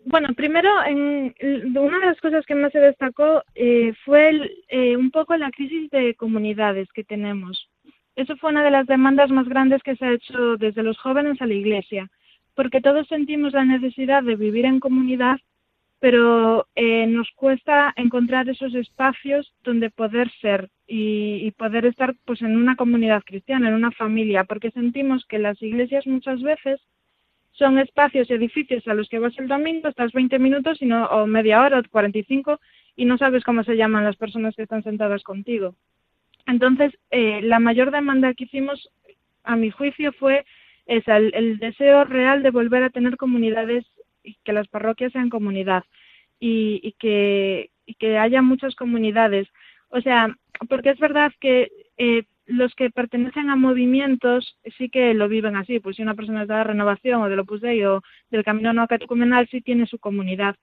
[0.05, 1.35] bueno, primero, en,
[1.75, 5.49] una de las cosas que más se destacó eh, fue el, eh, un poco la
[5.49, 7.69] crisis de comunidades que tenemos.
[8.15, 11.41] Eso fue una de las demandas más grandes que se ha hecho desde los jóvenes
[11.41, 12.09] a la Iglesia,
[12.53, 15.39] porque todos sentimos la necesidad de vivir en comunidad,
[15.99, 22.43] pero eh, nos cuesta encontrar esos espacios donde poder ser y, y poder estar pues
[22.43, 26.79] en una comunidad cristiana, en una familia, porque sentimos que las iglesias muchas veces
[27.57, 31.05] son espacios y edificios a los que vas el domingo, estás 20 minutos y no,
[31.05, 32.59] o media hora o 45
[32.95, 35.75] y no sabes cómo se llaman las personas que están sentadas contigo.
[36.47, 38.89] Entonces, eh, la mayor demanda que hicimos,
[39.43, 40.45] a mi juicio, fue
[40.85, 43.85] esa, el, deseo real de volver a tener comunidades
[44.23, 45.83] y que las parroquias sean comunidad
[46.39, 49.47] y, y, que, y que haya muchas comunidades.
[49.89, 50.35] O sea,
[50.69, 55.79] porque es verdad que eh, los que pertenecen a movimientos sí que lo viven así,
[55.79, 58.73] pues si una persona es de la renovación o del Opus Dei o del Camino
[58.73, 60.55] No Catecumenal sí tiene su comunidad,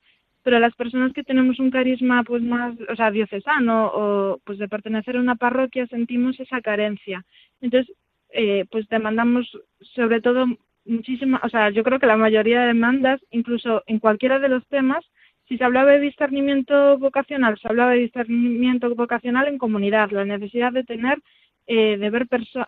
[0.43, 4.69] pero las personas que tenemos un carisma pues más, o sea, diocesano o pues de
[4.69, 7.25] pertenecer a una parroquia sentimos esa carencia.
[7.61, 7.95] Entonces,
[8.31, 10.47] eh, pues demandamos sobre todo
[10.85, 14.67] muchísima, o sea, yo creo que la mayoría de demandas, incluso en cualquiera de los
[14.69, 15.05] temas,
[15.49, 20.73] si se hablaba de discernimiento vocacional, se hablaba de discernimiento vocacional en comunidad, la necesidad
[20.73, 21.19] de tener
[21.67, 22.27] eh, de ver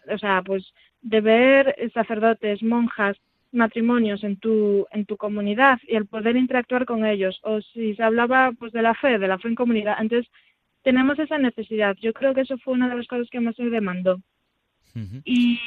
[0.08, 3.16] o sea, pues de ver sacerdotes, monjas,
[3.52, 8.02] matrimonios en tu en tu comunidad y el poder interactuar con ellos o si se
[8.02, 10.30] hablaba pues de la fe, de la fe en comunidad, entonces
[10.82, 11.96] tenemos esa necesidad.
[12.00, 14.20] Yo creo que eso fue una de las cosas que más se demandó.
[15.24, 15.58] Y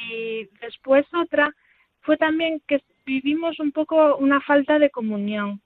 [0.61, 1.53] después otra
[1.99, 5.59] fue también que vivimos un poco una falta de comunión,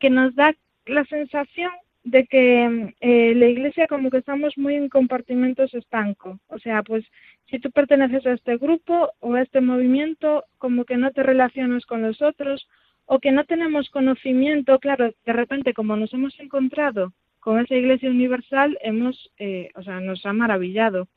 [0.00, 0.52] que nos da
[0.86, 1.70] la sensación
[2.04, 6.38] de que eh, la iglesia como que estamos muy en compartimentos estancos.
[6.48, 7.04] O sea, pues
[7.46, 11.86] si tú perteneces a este grupo o a este movimiento, como que no te relacionas
[11.86, 12.68] con los otros
[13.06, 18.10] o que no tenemos conocimiento, claro, de repente como nos hemos encontrado con esa iglesia
[18.10, 21.08] universal, hemos, eh, o sea, nos ha maravillado.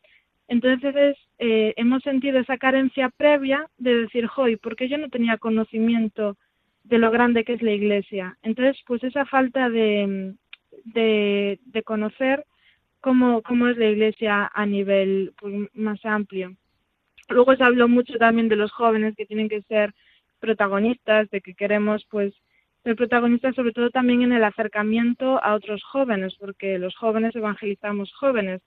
[0.48, 5.38] Entonces eh, hemos sentido esa carencia previa de decir, joy, ¿por qué yo no tenía
[5.38, 6.38] conocimiento
[6.86, 8.38] de lo grande que es la iglesia?
[8.42, 10.36] Entonces, pues esa falta de,
[10.94, 12.46] de, de conocer
[13.00, 16.56] cómo, cómo es la Iglesia a nivel pues, más amplio.
[17.30, 19.94] Luego se habló mucho también de los jóvenes que tienen que ser
[20.40, 22.34] protagonistas, de que queremos pues
[22.84, 28.14] ser protagonistas sobre todo también en el acercamiento a otros jóvenes, porque los jóvenes evangelizamos
[28.14, 28.62] jóvenes.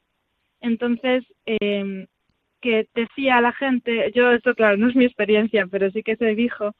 [0.61, 2.07] Entonces, eh,
[2.61, 6.35] que decía la gente, yo esto claro, no es mi experiencia, pero sí que se
[6.35, 6.75] dijo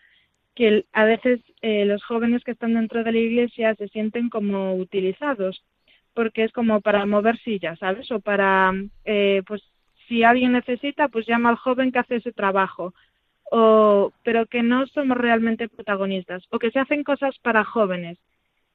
[0.55, 4.75] que a veces eh, los jóvenes que están dentro de la iglesia se sienten como
[4.75, 5.63] utilizados,
[6.15, 8.11] porque es como para mover sillas, ¿sabes?
[8.11, 8.73] O para,
[9.05, 9.63] eh, pues,
[10.09, 12.95] si alguien necesita, pues llama al joven que hace ese trabajo,
[13.51, 18.19] o, pero que no somos realmente protagonistas, o que se hacen cosas para jóvenes,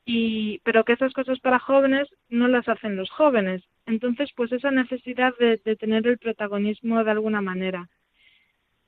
[0.05, 3.63] y, pero que esas cosas para jóvenes no las hacen los jóvenes.
[3.85, 7.89] Entonces, pues esa necesidad de, de tener el protagonismo de alguna manera.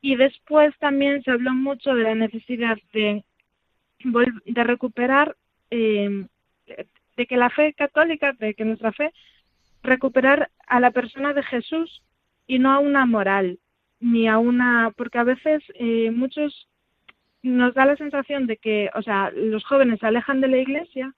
[0.02, 3.24] Y después también se habló mucho de la necesidad de,
[4.04, 5.36] de recuperar,
[5.72, 6.26] eh,
[7.18, 9.12] de que la fe católica, de que nuestra fe,
[9.84, 12.04] recuperar a la persona de Jesús
[12.46, 13.60] y no a una moral,
[14.00, 16.68] ni a una, porque a veces eh, muchos
[17.42, 21.14] nos da la sensación de que, o sea, los jóvenes se alejan de la iglesia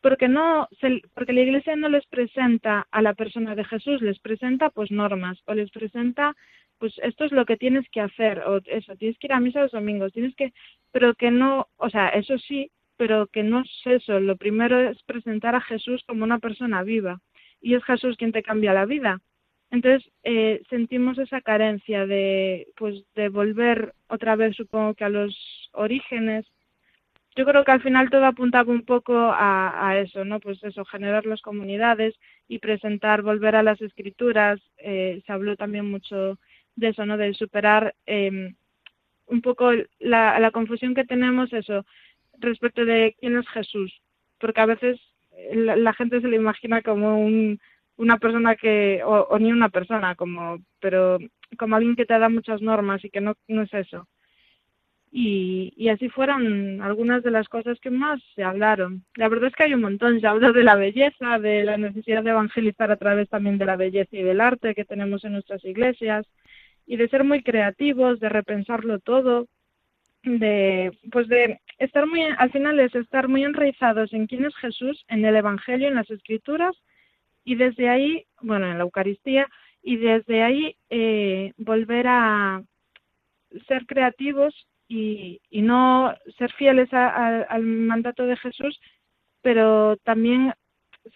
[0.00, 4.18] porque no se, porque la iglesia no les presenta a la persona de Jesús, les
[4.20, 6.36] presenta pues normas o les presenta
[6.78, 9.62] pues esto es lo que tienes que hacer, o eso, tienes que ir a misa
[9.62, 10.52] los domingos, tienes que,
[10.92, 15.02] pero que no, o sea, eso sí, pero que no es eso, lo primero es
[15.04, 17.20] presentar a Jesús como una persona viva,
[17.60, 19.20] y es Jesús quien te cambia la vida.
[19.70, 25.70] Entonces eh, sentimos esa carencia de, pues, de volver otra vez, supongo que a los
[25.72, 26.46] orígenes.
[27.36, 30.40] Yo creo que al final todo apuntaba un poco a, eso, ¿no?
[30.40, 32.14] Pues eso, generar las comunidades
[32.48, 34.60] y presentar, volver a las escrituras.
[34.78, 36.38] Eh, se habló también mucho
[36.78, 37.16] de eso, ¿no?
[37.16, 38.54] De superar em,
[39.26, 41.84] un poco la, la confusión que tenemos, eso,
[42.38, 44.00] respecto de quién es Jesús.
[44.38, 45.00] Porque a veces
[45.52, 47.60] la, la gente se le imagina como un,
[47.96, 51.18] una persona que, o, ni una persona, como, pero
[51.58, 54.06] como alguien que te da muchas normas y que no, no es eso.
[55.10, 59.04] Y, y así fueron algunas de las cosas que más se hablaron.
[59.16, 62.22] La verdad es que hay un montón, se habló de la belleza, de la necesidad
[62.22, 65.64] de evangelizar a través también de la belleza y del arte que tenemos en nuestras
[65.64, 66.26] iglesias,
[66.88, 69.46] y de ser muy creativos, de repensarlo todo,
[70.24, 75.04] de pues de estar muy al final es estar muy enraizados en quién es Jesús,
[75.08, 76.74] en el evangelio, en las escrituras
[77.44, 79.46] y desde ahí, bueno, en la Eucaristía,
[79.82, 82.62] y desde ahí eh, volver a
[83.66, 84.54] ser creativos
[84.88, 88.80] y, y no ser fieles al mandato de Jesús,
[89.42, 90.52] pero también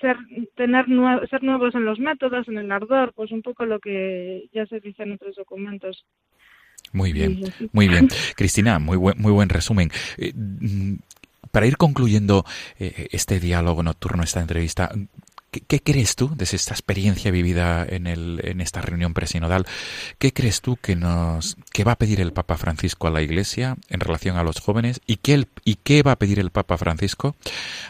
[0.01, 0.17] ser
[0.57, 0.87] tener
[1.29, 4.81] ser nuevos en los métodos, en el ardor, pues un poco lo que ya se
[4.81, 6.05] dice en otros documentos.
[6.93, 7.41] Muy bien,
[7.73, 8.09] muy bien.
[8.37, 9.91] Cristina, muy buen, muy buen resumen.
[10.19, 10.97] Eh, mm,
[11.51, 12.45] para ir concluyendo
[12.79, 14.91] eh, este diálogo nocturno, esta entrevista,
[15.53, 19.67] ¿Qué, crees tú, desde esta experiencia vivida en, el, en esta reunión presinodal,
[20.19, 23.77] qué crees tú que, nos, que va a pedir el Papa Francisco a la Iglesia
[23.91, 27.37] en relación a los jóvenes y qué, y qué va a pedir el Papa Francisco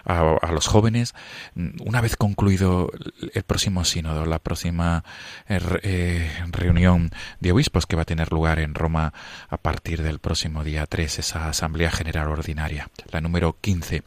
[0.04, 1.14] a, los jóvenes
[1.54, 2.90] una vez concluido
[3.32, 5.04] el próximo sínodo, la próxima
[5.48, 9.14] eh, eh, reunión de obispos que va a tener lugar en Roma
[9.48, 14.02] a partir del próximo día 3, esa Asamblea General Ordinaria, la número 15?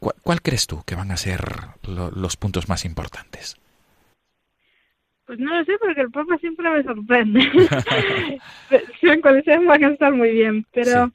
[0.00, 1.40] ¿Cuál, crees tú que van a ser
[1.86, 3.60] los puntos más importantes?
[5.26, 7.40] Pues no lo sé, porque el Papa siempre me sorprende.
[9.02, 11.12] en coalición van a estar muy bien, pero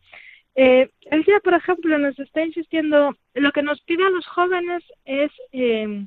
[0.56, 4.84] eh, él ya, por ejemplo, nos está insistiendo, lo que nos pide a los jóvenes
[5.04, 6.06] es, eh,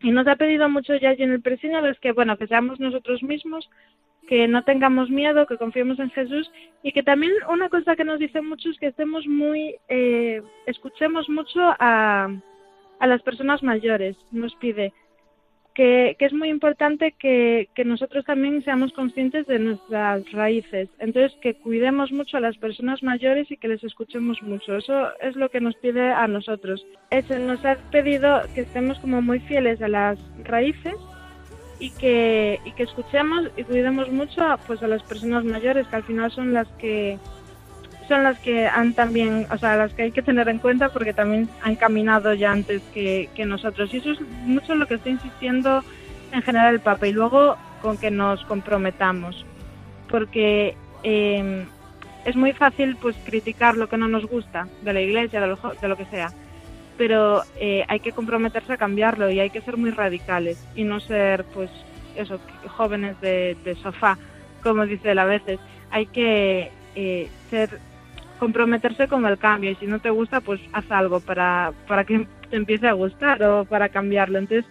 [0.00, 3.22] y nos ha pedido mucho ya en el presino, es que, bueno, que seamos nosotros
[3.22, 3.68] mismos,
[4.28, 6.50] que no tengamos miedo, que confiemos en Jesús
[6.82, 11.28] y que también una cosa que nos dice mucho es que estemos muy, eh, escuchemos
[11.28, 12.28] mucho a,
[12.98, 14.92] a las personas mayores, nos pide.
[15.74, 20.90] Que, que es muy importante que, que nosotros también seamos conscientes de nuestras raíces.
[20.98, 24.76] Entonces, que cuidemos mucho a las personas mayores y que les escuchemos mucho.
[24.76, 26.86] Eso es lo que nos pide a nosotros.
[27.10, 30.94] Eso nos ha pedido que estemos como muy fieles a las raíces
[31.82, 35.96] y que, y que escuchemos y cuidemos mucho a, pues a las personas mayores que
[35.96, 37.18] al final son las que
[38.06, 41.12] son las que han también, o sea, las que hay que tener en cuenta porque
[41.12, 43.92] también han caminado ya antes que, nosotros.
[43.92, 45.82] Y eso es mucho lo que está insistiendo
[46.30, 47.08] en general el Papa.
[47.08, 49.44] Y luego con que nos comprometamos,
[50.08, 51.64] porque em,
[52.24, 55.56] es muy fácil pues criticar lo que no nos gusta de la Iglesia, de lo,
[55.56, 56.32] de lo que sea
[56.96, 61.00] pero eh, hay que comprometerse a cambiarlo y hay que ser muy radicales y no
[61.00, 61.70] ser, pues,
[62.16, 64.18] eso, jóvenes de, sofá,
[64.62, 65.58] como dice él a veces.
[65.90, 67.78] Hay que eh, ser
[68.38, 72.26] comprometerse con el cambio y si no te gusta, pues haz algo para, para que
[72.50, 74.38] te empiece a gustar o para cambiarlo.
[74.38, 74.68] Entonces,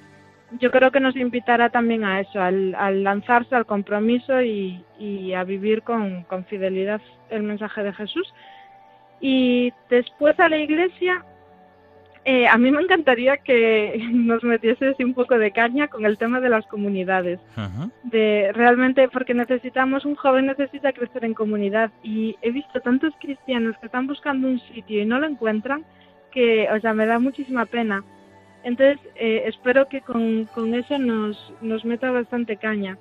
[0.59, 5.43] yo creo que nos invitará también a eso, al, lanzarse al compromiso y, y a
[5.43, 8.33] vivir con, con fidelidad el mensaje de Jesús.
[9.21, 11.23] Y después a la iglesia,
[12.23, 16.39] eh, a mí me encantaría que nos metiese un poco de caña con el tema
[16.39, 17.39] de las comunidades.
[18.03, 23.75] De realmente, porque necesitamos, un joven necesita crecer en comunidad y he visto tantos cristianos
[23.79, 25.83] que están buscando un sitio y no lo encuentran
[26.31, 28.03] que, o sea, me da muchísima pena.
[28.63, 32.97] Entonces, eh, espero que con, con eso nos, nos meta bastante caña.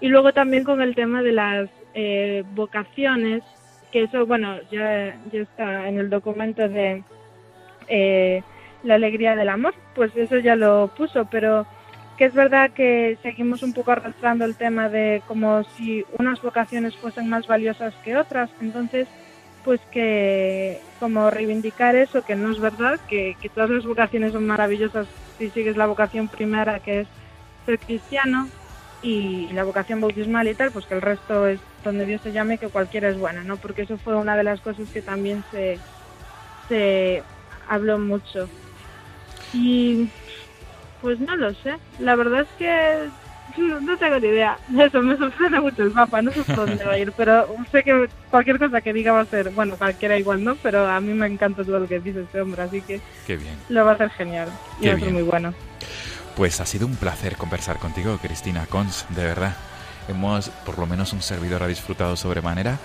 [0.00, 3.42] Y luego también con el tema de las eh, vocaciones,
[3.92, 7.04] que eso, bueno, ya, ya está en el documento de
[8.82, 11.66] la alegría del amor, pues eso ya lo puso, pero
[12.16, 16.96] que es verdad que seguimos un poco arrastrando el tema de como si unas vocaciones
[16.96, 19.06] fuesen más valiosas que otras, entonces
[19.64, 24.46] pues que como reivindicar eso, que no es verdad, que, que todas las vocaciones son
[24.46, 25.08] maravillosas
[25.38, 27.08] si sigues la vocación primera que es
[27.66, 28.48] ser cristiano
[29.02, 32.58] y la vocación bautismal y tal, pues que el resto es donde Dios se llame,
[32.58, 33.56] que cualquiera es buena, ¿no?
[33.56, 35.78] Porque eso fue una de las cosas que también se,
[36.68, 37.22] se
[37.68, 38.48] habló mucho.
[39.52, 40.08] Y
[41.02, 41.76] pues no lo sé.
[41.98, 43.08] La verdad es que
[43.58, 44.58] No, tengo ni idea.
[44.78, 47.82] Eso me sorprende mucho el Papa, no sé por dónde va a ir, pero sé
[47.82, 51.14] que cualquier cosa que diga va a ser, bueno, cualquiera igual no, pero a mí
[51.14, 53.54] me encanta todo lo que dice este hombre, así que Qué bien.
[53.70, 54.48] lo va a hacer genial
[54.80, 55.54] y va a ser muy bueno.
[56.36, 59.56] Pues ha sido un placer conversar contigo, Cristina Cons, de verdad.
[60.08, 62.78] Hemos, por lo menos un servidor ha disfrutado sobremanera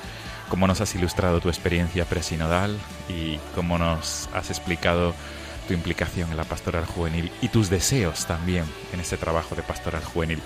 [0.48, 2.78] cómo nos has ilustrado tu experiencia presinodal
[3.10, 5.14] y cómo nos has explicado
[5.72, 10.04] tu implicación en la pastoral juvenil y tus deseos también en ese trabajo de pastoral
[10.04, 10.40] juvenil.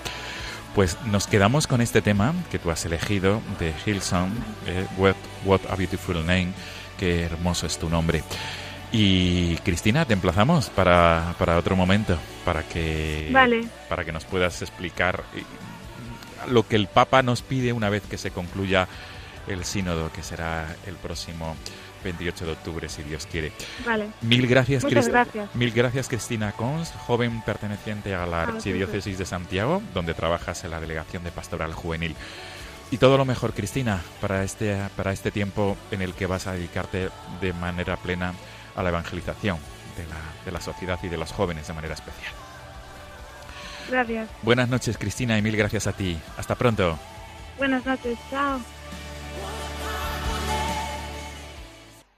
[0.72, 4.30] Pues nos quedamos con este tema que tú has elegido de Hillsong,
[4.66, 6.52] eh, what, a Beautiful Name,
[6.96, 8.22] qué hermoso es tu nombre.
[8.92, 13.28] Y Cristina, te emplazamos para, para otro momento, para que,
[13.88, 15.42] para que nos puedas explicar eh,
[16.48, 18.86] lo que el Papa nos pide una vez que se concluya
[19.48, 21.56] el sínodo, que será el próximo
[22.06, 23.52] 28 de octubre, si Dios quiere.
[23.84, 24.08] Vale.
[24.22, 25.54] Mil gracias, gracias.
[25.54, 30.80] Mil gracias, Cristina Cons, joven perteneciente a la Archidiócesis de Santiago, donde trabajas en la
[30.80, 32.14] Delegación de Pastoral Juvenil.
[32.90, 36.52] Y todo lo mejor, Cristina, para este, para este tiempo en el que vas a
[36.52, 38.32] dedicarte de manera plena
[38.76, 39.58] a la evangelización
[39.96, 42.32] de la, de la sociedad y de los jóvenes de manera especial.
[43.90, 44.28] Gracias.
[44.42, 46.18] Buenas noches, Cristina, y mil gracias a ti.
[46.36, 46.98] Hasta pronto.
[47.58, 48.60] Buenas noches, chao.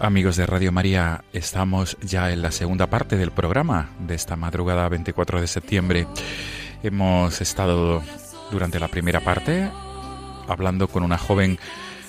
[0.00, 4.88] Amigos de Radio María, estamos ya en la segunda parte del programa de esta madrugada
[4.88, 6.06] 24 de septiembre.
[6.84, 8.00] Hemos estado
[8.52, 9.68] durante la primera parte
[10.46, 11.58] hablando con una joven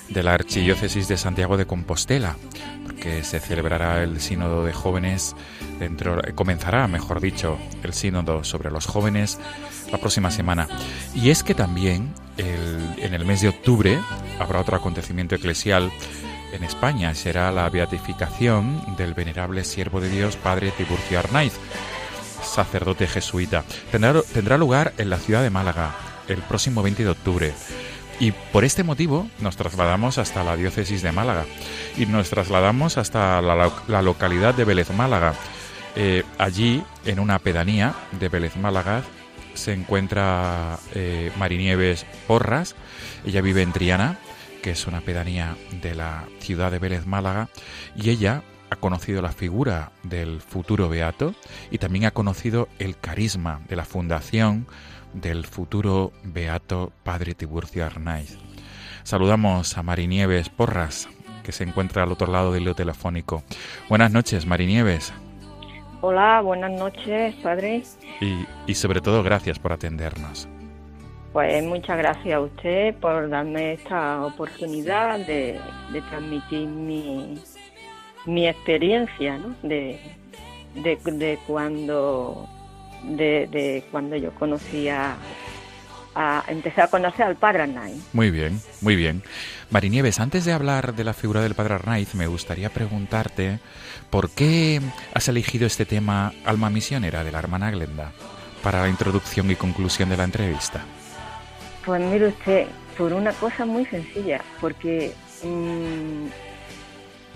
[0.08, 2.36] de la Archidiócesis de Santiago de Compostela,
[2.86, 5.34] porque se celebrará el sínodo de jóvenes
[5.80, 9.40] dentro comenzará, mejor dicho, el sínodo sobre los jóvenes
[9.90, 10.68] la próxima semana.
[11.12, 13.98] Y es que también en el mes de octubre
[14.38, 15.90] habrá otro acontecimiento eclesial
[16.52, 21.52] en España será la beatificación del venerable siervo de Dios, Padre Tiburcio Arnaiz,
[22.42, 23.64] sacerdote jesuita.
[23.90, 25.94] Tendrá, lugar en la ciudad de Málaga
[26.28, 27.52] el próximo 20 de octubre.
[28.18, 31.46] Y por este motivo nos trasladamos hasta la diócesis de Málaga
[31.96, 35.34] y nos trasladamos hasta la, localidad de Vélez Málaga.
[35.96, 39.02] Eh, allí, en una pedanía de Vélez Málaga,
[39.54, 42.76] se encuentra eh, Marinieves Porras.
[43.24, 44.18] Ella vive en Triana
[44.62, 47.48] que es una pedanía de la ciudad de Vélez Málaga,
[47.96, 51.34] y ella ha conocido la figura del futuro beato
[51.70, 54.66] y también ha conocido el carisma de la fundación
[55.12, 58.38] del futuro beato Padre Tiburcio Arnaiz.
[59.02, 61.08] Saludamos a Marinieves Porras,
[61.42, 63.42] que se encuentra al otro lado del hilo telefónico.
[63.88, 65.12] Buenas noches, Marinieves.
[66.02, 67.82] Hola, buenas noches, padre.
[68.20, 70.48] Y, y sobre todo, gracias por atendernos.
[71.32, 75.60] Pues muchas gracias a usted por darme esta oportunidad de,
[76.08, 77.40] transmitir mi,
[78.26, 79.54] mi experiencia ¿no?
[79.62, 80.00] de,
[80.74, 82.48] de, cuando
[83.04, 85.16] de, cuando yo conocía
[86.16, 88.02] a, empecé a conocer al Padre Arnaiz.
[88.12, 89.22] Muy bien, muy bien.
[89.70, 93.60] Marinieves, antes de hablar de la figura del Padre Arnaiz, me gustaría preguntarte
[94.10, 94.80] por qué
[95.14, 98.10] has elegido este tema Alma Misionera de la hermana Glenda
[98.64, 100.84] para la introducción y conclusión de la entrevista.
[101.84, 102.66] Pues mire usted,
[102.96, 105.12] por una cosa muy sencilla, porque
[105.42, 106.26] mm,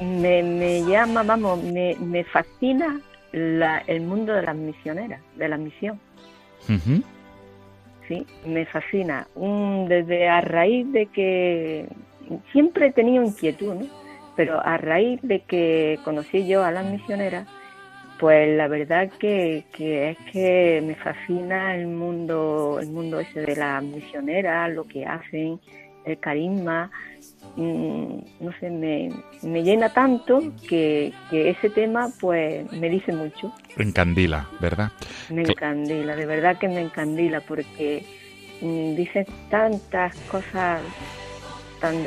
[0.05, 3.01] me, llama, vamos, me, me fascina
[3.33, 5.99] el mundo de las misioneras, de la misión.
[8.09, 9.27] Sí, me fascina.
[9.89, 11.89] desde a raíz de que
[12.53, 13.87] siempre he tenido inquietud, ¿no?
[14.37, 17.47] Pero a raíz de que conocí yo a las misioneras,
[18.19, 23.57] Pues la verdad que, que, es que me fascina el mundo, el mundo ese de
[23.57, 25.61] las misioneras, lo que hacen,
[26.05, 26.91] el carisma,
[27.57, 29.11] mm, no sé, me,
[29.43, 33.53] me llena tanto que, que, ese tema pues me dice mucho.
[33.77, 34.93] Encandila, ¿verdad?
[35.29, 38.05] Me encandila, de verdad que me encandila porque
[38.61, 40.83] mm, dice tantas cosas
[41.81, 42.05] tan,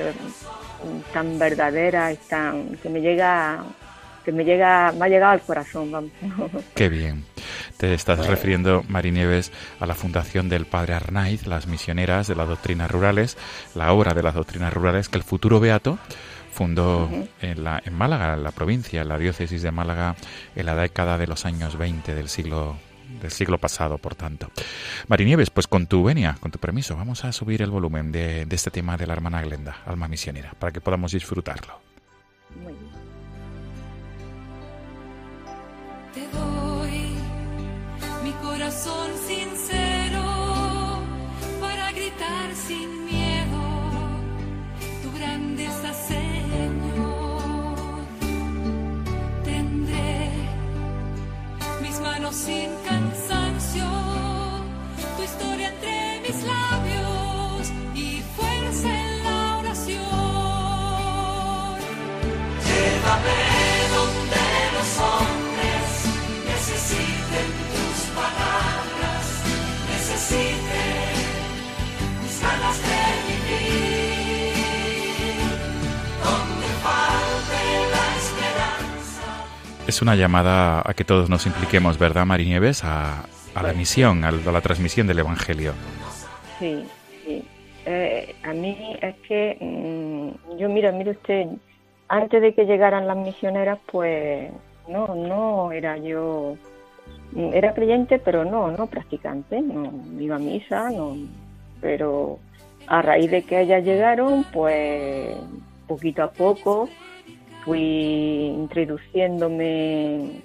[1.12, 3.64] tan verdaderas y tan que me llega
[4.28, 6.12] que me llega, me ha llegado al corazón, vamos.
[6.76, 7.24] Qué bien.
[7.78, 12.50] Te estás refiriendo, Mari Nieves, a la fundación del padre Arnaiz, las misioneras de las
[12.50, 13.38] doctrinas rurales,
[13.74, 15.98] la obra de las doctrinas rurales que el futuro beato
[16.52, 17.10] fundó
[17.40, 20.18] en, la, en Málaga, en la provincia, en la diócesis de Málaga,
[20.58, 22.76] en la década de los años 20 del siglo
[23.22, 24.52] del siglo pasado, por tanto.
[25.08, 28.56] Nieves, pues con tu venia, con tu permiso, vamos a subir el volumen de, de
[28.58, 31.80] este tema de la hermana Glenda, alma misionera, para que podamos disfrutarlo.
[32.62, 32.87] Muy bien.
[36.18, 36.57] Te doy
[79.98, 82.84] Es una llamada a que todos nos impliquemos, ¿verdad, Marinieves?
[82.84, 83.24] A,
[83.56, 85.74] a la misión, a la, transmisión del Evangelio.
[86.60, 86.86] Sí,
[87.26, 87.44] sí.
[87.84, 91.48] Eh, a mí es que, mm, yo mira, mire usted,
[92.10, 94.52] antes de que llegaran las misioneras, pues
[94.88, 96.58] no, no era yo,
[97.52, 101.18] era creyente, pero no, no practicante, no iba a misa, no,
[101.82, 102.38] pero
[102.86, 105.36] a raíz de que ellas llegaron, pues
[105.88, 106.88] poquito a poco
[107.68, 110.42] fui introduciéndome,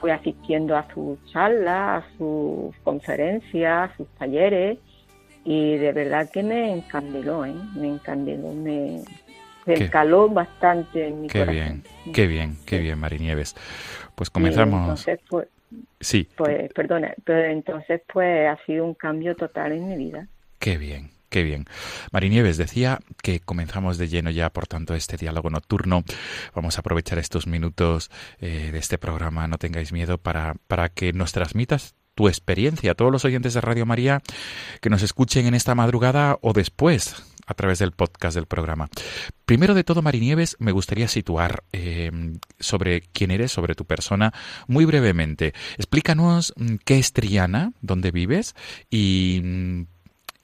[0.00, 4.78] fui asistiendo a sus charlas, a sus conferencias, a sus talleres
[5.44, 7.54] y de verdad que me encandiló, ¿eh?
[7.76, 9.04] me encandiló, me,
[9.88, 13.54] caló bastante en mi qué bien, qué bien, qué bien, Marinieves.
[14.16, 14.80] Pues comenzamos.
[14.80, 15.46] entonces, pues,
[16.00, 16.28] sí.
[16.36, 20.26] Pues, perdona, pero entonces pues ha sido un cambio total en mi vida.
[20.58, 21.66] Qué bien, Qué bien.
[22.10, 26.04] Marinieves decía que comenzamos de lleno ya, por tanto, este diálogo nocturno.
[26.54, 28.10] Vamos a aprovechar estos minutos
[28.40, 33.12] eh, de este programa, no tengáis miedo, para, para que nos transmitas tu experiencia todos
[33.12, 34.22] los oyentes de Radio María
[34.80, 38.88] que nos escuchen en esta madrugada o después a través del podcast del programa.
[39.46, 42.10] Primero de todo, Marinieves, me gustaría situar eh,
[42.60, 44.34] sobre quién eres, sobre tu persona,
[44.66, 45.54] muy brevemente.
[45.76, 48.54] Explícanos mm, qué es Triana, dónde vives
[48.90, 49.82] y mm,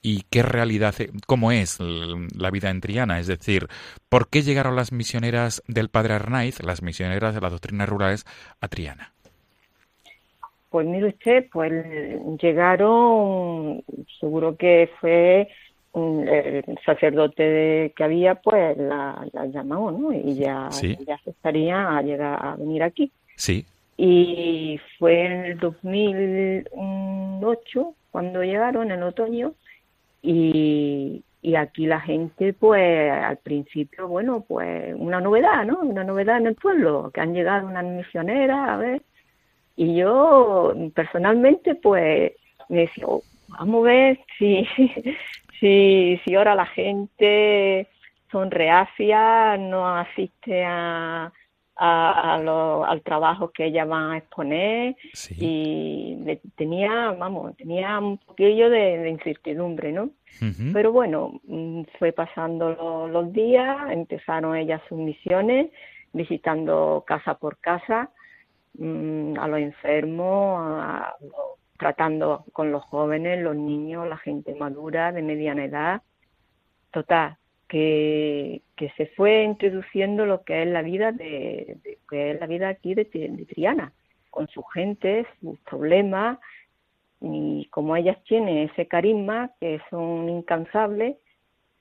[0.05, 3.65] y qué realidad, eh, cómo es la vida en Triana, es decir,
[4.07, 8.23] por qué llegaron las misioneras del padre Arnaiz, las misioneras de las doctrinas rurales,
[8.61, 9.11] a Triana.
[10.69, 11.71] Pues mire usted, pues
[12.39, 13.83] llegaron,
[14.19, 15.47] seguro que fue
[15.95, 20.13] el sacerdote que había, pues la, llamó, ¿no?
[20.13, 20.69] Y ya,
[21.07, 23.11] ya se estaría a llegar a venir aquí.
[23.37, 23.65] Sí.
[23.97, 29.55] Y fue en el 2008 cuando llegaron, en otoño,
[30.25, 35.79] y, aquí la gente, pues al principio, bueno, pues una novedad, ¿no?
[35.81, 39.01] Una novedad en el pueblo, que han llegado unas misioneras, a ver.
[39.75, 42.33] Y yo personalmente, pues
[42.69, 44.67] me decía, oh, vamos a ver si,
[45.59, 47.87] si, si ahora la gente
[48.31, 51.31] son reacias, no asiste a,
[51.77, 54.95] al trabajo que ella va a exponer
[55.37, 56.17] y
[56.55, 60.09] tenía, vamos, tenía un poquillo de, incertidumbre, ¿no?
[60.73, 65.71] Pero bueno, mm, fue pasando los días, empezaron ellas sus misiones,
[66.11, 68.09] visitando casa por casa
[68.77, 71.03] mm, a los enfermos,
[71.77, 76.01] tratando con los jóvenes, los niños, la gente madura, de mediana edad.
[76.91, 77.37] Total,
[77.67, 78.61] que,
[78.97, 81.77] se fue introduciendo lo que es la vida de,
[82.09, 83.93] que es la vida aquí de, Triana,
[84.29, 86.39] con su gente, sus problemas,
[87.21, 91.17] y como ellas tienen ese carisma que son incansables,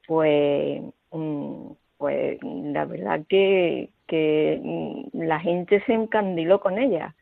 [0.07, 7.15] pues, mm, pues la verdad que, que mm, la gente se encandiló con ellas.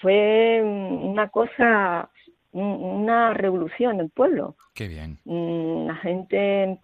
[0.00, 2.10] Fue mm, una cosa
[2.54, 4.54] una revolución en el pueblo.
[4.74, 5.18] Qué bien.
[5.24, 6.78] La gente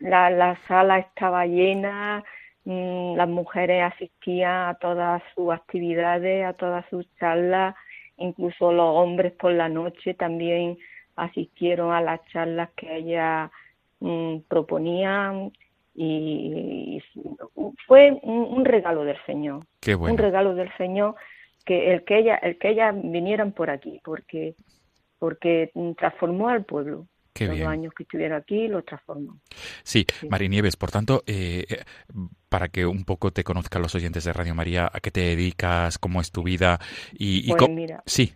[0.00, 2.24] la, la sala estaba llena,
[2.64, 7.74] mm, las mujeres asistían a todas sus actividades, a todas sus charlas,
[8.16, 10.78] incluso los hombres por la noche también
[11.16, 13.50] asistieron a las charlas que ella
[14.00, 15.32] mm, proponía
[15.94, 17.02] y, y
[17.86, 20.14] fue un, un regalo del Señor, Qué bueno.
[20.14, 21.14] un regalo del Señor
[21.64, 24.54] que el que ella el que ellas vinieran por aquí, porque
[25.18, 27.06] porque mm, transformó al pueblo.
[27.32, 27.68] Qué Los bien.
[27.68, 29.38] años que estuviera aquí lo transformó.
[29.82, 30.28] Sí, Sí.
[30.28, 31.84] Marinieves, por tanto, eh, eh,
[32.48, 35.98] para que un poco te conozcan los oyentes de Radio María, ¿a qué te dedicas?
[35.98, 36.80] ¿Cómo es tu vida?
[37.12, 38.32] Y, y Pues mira, Sí,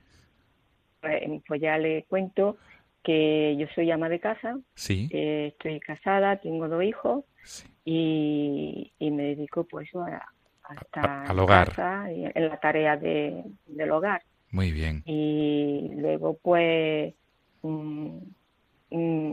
[1.01, 2.57] pues, pues ya le cuento
[3.03, 7.69] que yo soy ama de casa, sí, eh, estoy casada, tengo dos hijos sí.
[7.85, 10.23] y, y me dedico pues a,
[10.63, 11.69] a estar a- al en hogar.
[11.69, 14.23] casa y en la tarea de, del hogar.
[14.51, 15.03] Muy bien.
[15.05, 17.13] Y luego pues
[17.63, 18.19] mm,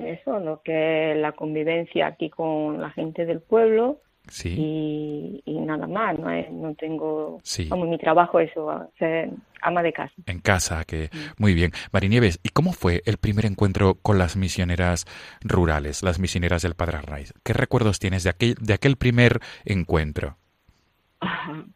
[0.05, 5.59] eso, lo que es la convivencia aquí con la gente del pueblo Sí, y, y
[5.61, 7.67] nada más, no, es- no tengo, sí.
[7.67, 9.29] como mi trabajo es eso, ser
[9.63, 10.13] ama de casa.
[10.27, 11.41] En casa, que Mm.
[11.41, 11.71] muy bien.
[11.91, 15.05] Marinieves, ¿y cómo fue el primer encuentro con las misioneras
[15.43, 17.33] rurales, las misioneras del Padre Arnaiz?
[17.43, 20.37] ¿Qué recuerdos tienes de aquel, de aquel primer encuentro?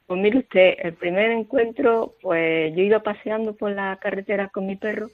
[0.08, 4.76] Pues mire usted, el primer encuentro, pues yo iba paseando por la carretera con mi
[4.76, 5.10] perro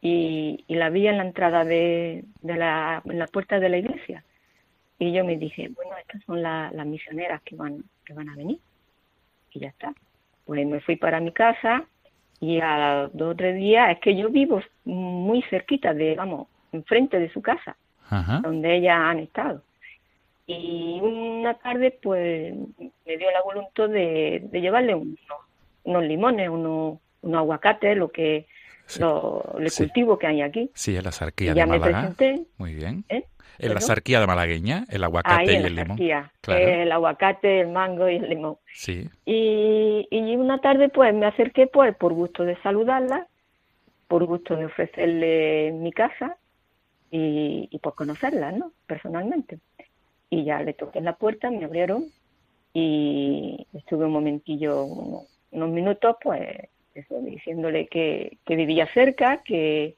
[0.00, 3.78] y, y la vi en la entrada de, de la, en la puerta de la
[3.78, 4.24] iglesia.
[4.98, 8.36] Y yo me dije, bueno, estas son la- las misioneras que van, que van a
[8.36, 8.58] venir.
[9.52, 9.92] Y ya está.
[10.44, 11.84] Pues me fui para mi casa
[12.40, 17.18] y a dos o tres días, es que yo vivo muy cerquita de, vamos, enfrente
[17.18, 17.76] de su casa
[18.08, 18.40] Ajá.
[18.42, 19.62] donde ellas han estado.
[20.46, 22.54] Y una tarde, pues,
[23.06, 25.18] me dio la voluntad de, de llevarle unos,
[25.84, 28.46] unos limones, unos, unos aguacates, lo que,
[28.88, 29.00] Sí.
[29.00, 29.84] lo, el Sí.
[29.84, 30.70] cultivo que hay aquí.
[30.74, 32.14] Sí, en la sarquía de Málaga.
[32.56, 33.04] Muy bien.
[33.08, 33.24] ¿eh?
[33.60, 35.96] En la sarquía de malagueña, el aguacate ahí y en el la limón.
[35.98, 36.66] sarquía, Claro.
[36.68, 38.56] el aguacate, el mango y el limón.
[38.72, 43.26] Sí, Y, y una tarde, pues, me acerqué, pues, por gusto de saludarla,
[44.06, 46.36] por gusto de ofrecerle mi casa
[47.10, 48.72] y, y por conocerla, ¿no?
[48.86, 49.58] Personalmente.
[50.30, 52.04] Y ya le toqué en la puerta, me abrieron
[52.72, 56.68] y estuve un momentillo, unos, unos minutos, pues,
[56.98, 59.96] eso, diciéndole que, vivía cerca, que,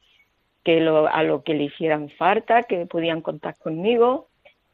[0.67, 4.29] lo, a lo que le hicieran falta, que podían contar conmigo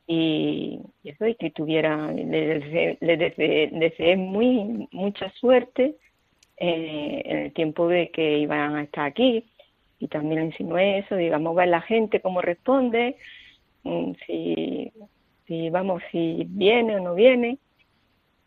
[0.06, 5.96] y, y eso, y que tuvieran, le deseé, le deseé- deseé muy, mucha suerte
[6.58, 9.44] eh, en el tiempo de que iban a estar aquí.
[9.98, 13.16] Y también le insinué eso, digamos, ver la gente cómo responde,
[13.82, 14.92] mm, si,
[15.46, 17.58] si vamos, si viene o no viene.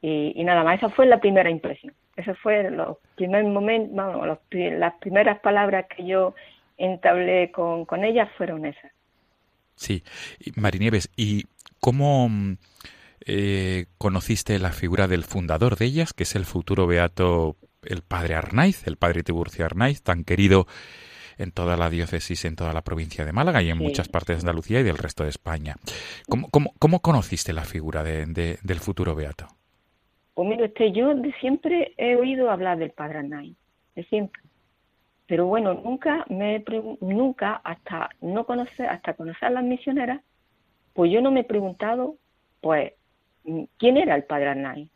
[0.02, 1.94] Y nada más, esa fue la primera impresión.
[2.20, 6.36] Ese fue los primeros momentos, vamos, los las primeras palabras que yo
[6.78, 8.92] entablé con, con ellas fueron esas.
[9.76, 10.04] sí.
[10.56, 11.46] Marinieves, ¿y
[11.80, 12.58] cómo mm,
[13.26, 18.36] eh, conociste la figura del fundador de ellas, que es el futuro beato, el padre
[18.36, 20.68] Arnaiz, el padre Tiburcio Arnaiz, tan querido
[21.38, 23.84] en toda la diócesis, en toda la provincia de Málaga y en Sí.
[23.84, 25.76] muchas partes de Andalucía y del resto de España?
[26.28, 29.48] ¿Cómo, cómo, cómo conociste la figura de- de- del futuro beato?
[30.94, 33.58] Yo de siempre he oído hablar del Padre Arnaiz,
[33.96, 34.42] de siempre.
[35.28, 36.64] Pero bueno, nunca me
[37.02, 40.22] nunca hasta no conocer, hasta conocer a las misioneras,
[40.94, 42.16] pues yo no me he preguntado,
[42.62, 42.94] pues,
[43.78, 44.90] quién era el Padre Arnaiz.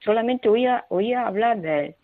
[0.00, 1.94] Solamente oía, oía hablar de él.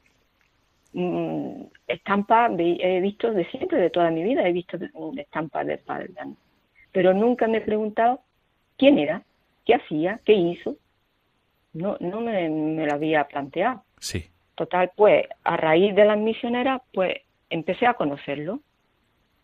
[0.94, 4.78] Mm, estampas he visto de siempre, de toda mi vida, he visto
[5.16, 6.38] estampas del Padre Arnaiz.
[6.92, 8.20] Pero nunca me he preguntado
[8.76, 9.22] quién era,
[9.64, 10.76] qué hacía, qué hizo.
[11.72, 13.82] No, no me, me lo había planteado.
[13.98, 17.16] Sí, Total, pues a raíz de las misioneras, pues
[17.48, 18.60] empecé a conocerlo.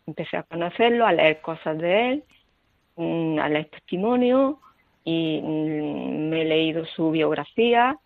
[0.06, 2.24] Empecé a conocerlo, a leer cosas de él,
[2.96, 4.56] mm, a leer testimonios
[5.04, 7.98] y mm, me he leído su biografía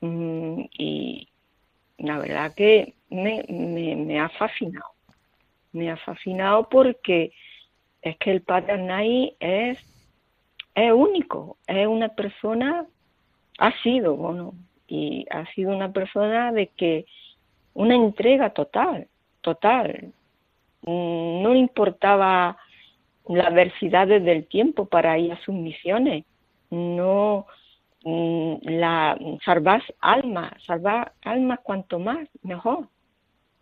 [0.00, 1.28] mm, y
[1.98, 4.90] la verdad que me, me, me ha fascinado.
[5.72, 7.32] Me ha fascinado porque
[8.02, 9.78] es que el padre Arnaiz es,
[10.74, 12.86] es único, es una persona,
[13.60, 14.54] ha sido, bueno,
[14.88, 17.04] y ha sido una persona de que
[17.74, 19.06] una entrega total,
[19.42, 20.12] total.
[20.82, 22.56] Mm, No importaba
[23.28, 26.24] las adversidades del tiempo para ir a sus misiones,
[26.70, 27.46] no
[28.04, 32.88] mm, la salvar almas, salvar almas cuanto más mejor.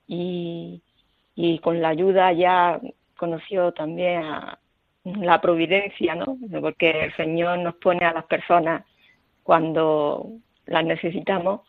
[0.07, 0.81] Y,
[1.35, 2.81] y con la ayuda ya
[3.17, 4.59] conoció también a
[5.05, 6.39] la providencia, ¿no?
[6.61, 8.85] Porque el Señor nos pone a las personas
[9.49, 10.31] cuando
[10.67, 11.63] las necesitamos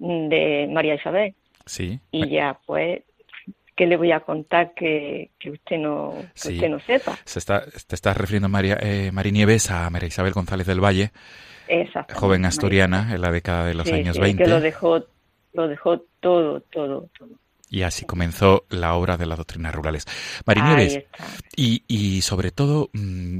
[0.00, 1.32] mm, de María Isabel
[1.64, 2.00] sí.
[2.10, 3.02] y ya pues
[3.76, 6.54] ¿qué le voy a contar que, que usted no que Sí.
[6.54, 7.16] usted no sepa?
[7.24, 11.12] Se está, te estás refiriendo, María, eh, Nieves, a María Isabel González del Valle,
[12.16, 14.42] joven asturiana en la década de los Sí, años sí, 20.
[14.42, 15.04] Que lo dejó,
[15.52, 17.28] lo dejó todo, todo, todo.
[17.70, 20.04] Y así comenzó la obra de las doctrinas rurales.
[20.46, 21.04] Mari Ahí Nieves,
[21.56, 23.36] y, y sobre todo mm,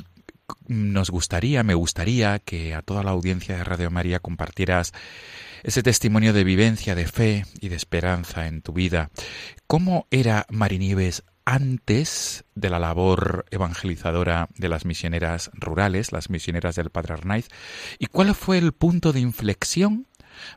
[0.70, 4.92] nos gustaría, me gustaría que a toda la audiencia de Radio María compartieras
[5.64, 9.10] ese testimonio de vivencia, de fe y de esperanza en tu vida.
[9.66, 16.76] ¿Cómo era Mari Nieves antes de la labor evangelizadora de las misioneras rurales, las misioneras
[16.76, 17.48] del Padre Arnaiz?
[17.98, 20.06] ¿Y cuál fue el punto de inflexión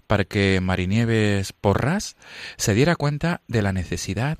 [0.05, 2.17] para que Marinieves Porras
[2.57, 4.37] se diera cuenta de la necesidad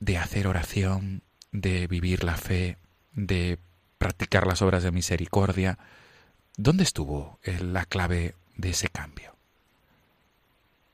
[0.00, 2.78] de hacer oración, de vivir la fe,
[3.12, 3.58] de
[4.02, 5.78] practicar las obras de misericordia.
[6.56, 9.30] ¿Dónde estuvo eh, la clave de ese cambio?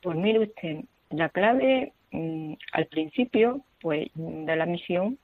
[0.02, 5.18] Pues mire usted, la clave mm, al principio, pues, de la misión,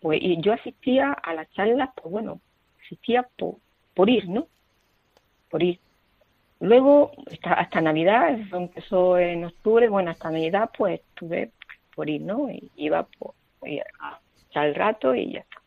[0.00, 2.40] pues, y yo asistía a las charlas, pues bueno,
[2.82, 3.56] asistía por,
[3.92, 4.46] por ir, ¿no?
[5.50, 5.78] Por ir.
[6.60, 11.50] Luego, hasta, hasta Navidad, eso empezó en octubre, bueno, hasta Navidad, pues, estuve
[11.94, 12.50] por ir, ¿no?
[12.50, 13.34] Y iba por,
[13.68, 14.18] ir a
[14.48, 15.65] echar el rato y ya está.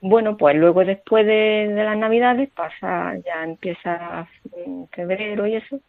[0.00, 4.28] Bueno, pues luego después de, las Navidades pasa, ya empieza
[4.66, 5.80] mm, febrero y eso,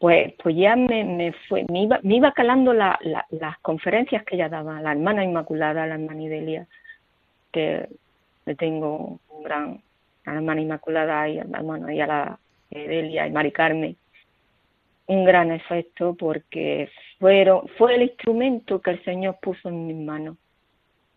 [0.00, 4.24] pues, pues ya me, me fue, me iba, me iba calando la, la- las conferencias
[4.24, 6.66] que ella daba, la hermana Inmaculada, la hermana Idelia,
[7.52, 7.88] que
[8.46, 9.80] le tengo un gran,
[10.26, 12.38] a la hermana Inmaculada y hermana y a la
[12.70, 13.96] Idelia y Mari Carmen,
[15.06, 20.36] un gran efecto porque fueron, fue el instrumento que el Señor puso en mis manos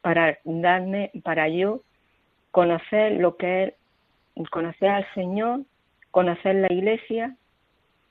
[0.01, 1.81] para darme, para yo
[2.53, 3.63] conocer lo que
[4.35, 5.61] es, conocer al Señor,
[6.11, 7.35] conocer la iglesia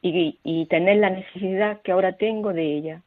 [0.03, 3.03] y, tener la necesidad que ahora tengo de ella.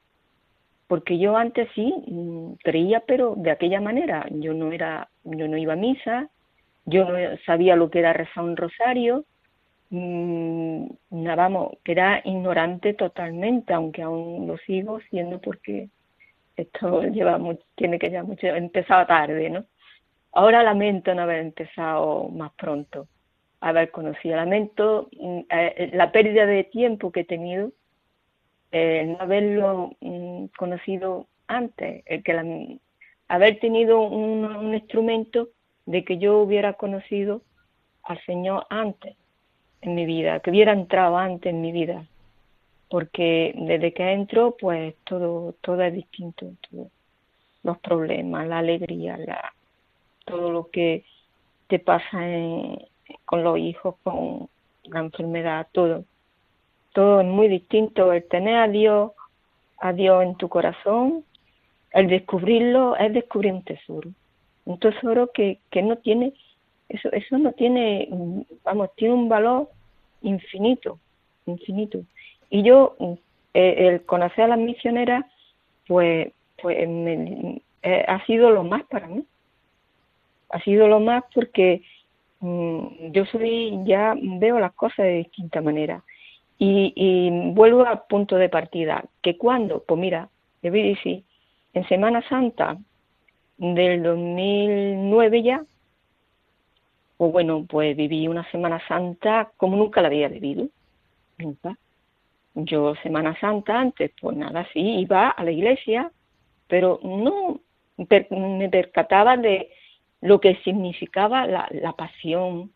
[0.87, 4.25] Porque yo antes sí mm, creía, pero de aquella manera.
[4.31, 6.29] Yo no era, yo no iba a misa,
[6.85, 9.25] yo no sabía lo que era rezar un rosario,
[9.89, 15.89] mm, na- vamos, era ignorante totalmente, aunque aún lo sigo siendo porque
[16.55, 17.37] esto lleva
[17.75, 19.65] tiene que ya mucho, he empezado tarde, ¿no?
[20.35, 23.07] Ahora lamento no haber empezado más pronto
[23.61, 24.35] haber conocido.
[24.35, 27.71] Lamento mm, eh, la pérdida de tiempo que he tenido,
[28.71, 32.77] eh, no haberlo mm, conocido antes, el que la-
[33.29, 35.47] haber tenido un, instrumento
[35.85, 37.41] de que yo hubiera conocido
[38.03, 39.15] al Señor antes
[39.81, 42.05] en mi vida, que hubiera entrado antes en mi vida,
[42.89, 46.51] porque desde que entro, pues todo, todo es distinto,
[47.63, 49.54] los problemas, la alegría, la,
[50.25, 51.03] todo lo que
[51.67, 52.79] te pasa en-
[53.25, 54.49] con los hijos, con
[54.85, 56.03] la enfermedad, todo.
[56.93, 58.11] Todo es muy distinto.
[58.11, 59.11] El tener a Dios,
[59.79, 61.23] a Dios en tu corazón,
[61.91, 64.09] el descubrirlo es descubrir un tesoro.
[64.65, 66.33] Un tesoro que, que no tiene,
[66.89, 68.09] eso, eso no tiene,
[68.63, 69.69] vamos, tiene un valor
[70.21, 70.99] infinito,
[71.45, 71.99] infinito.
[72.49, 72.95] Y yo,
[73.53, 75.25] eh, el conocer a las misioneras,
[75.87, 79.23] pues, pues me- eh, ha sido lo más para mí
[80.55, 81.81] ha sido lo más porque
[82.39, 86.01] mm, yo soy ya veo las cosas de distinta manera.
[86.57, 90.29] Y, y vuelvo al punto de partida que cuando pues mira
[90.63, 91.23] a decir
[91.73, 92.77] en Semana Santa
[93.57, 95.65] del 2009 ya
[97.17, 100.67] pues bueno pues viví una Semana Santa como nunca la había vivido
[101.37, 101.77] nunca.
[102.53, 106.09] Yo Semana Santa antes pues nada sí iba a la iglesia
[106.69, 107.59] pero no
[107.97, 109.69] me percataba de
[110.25, 112.71] lo que significaba la, pasión,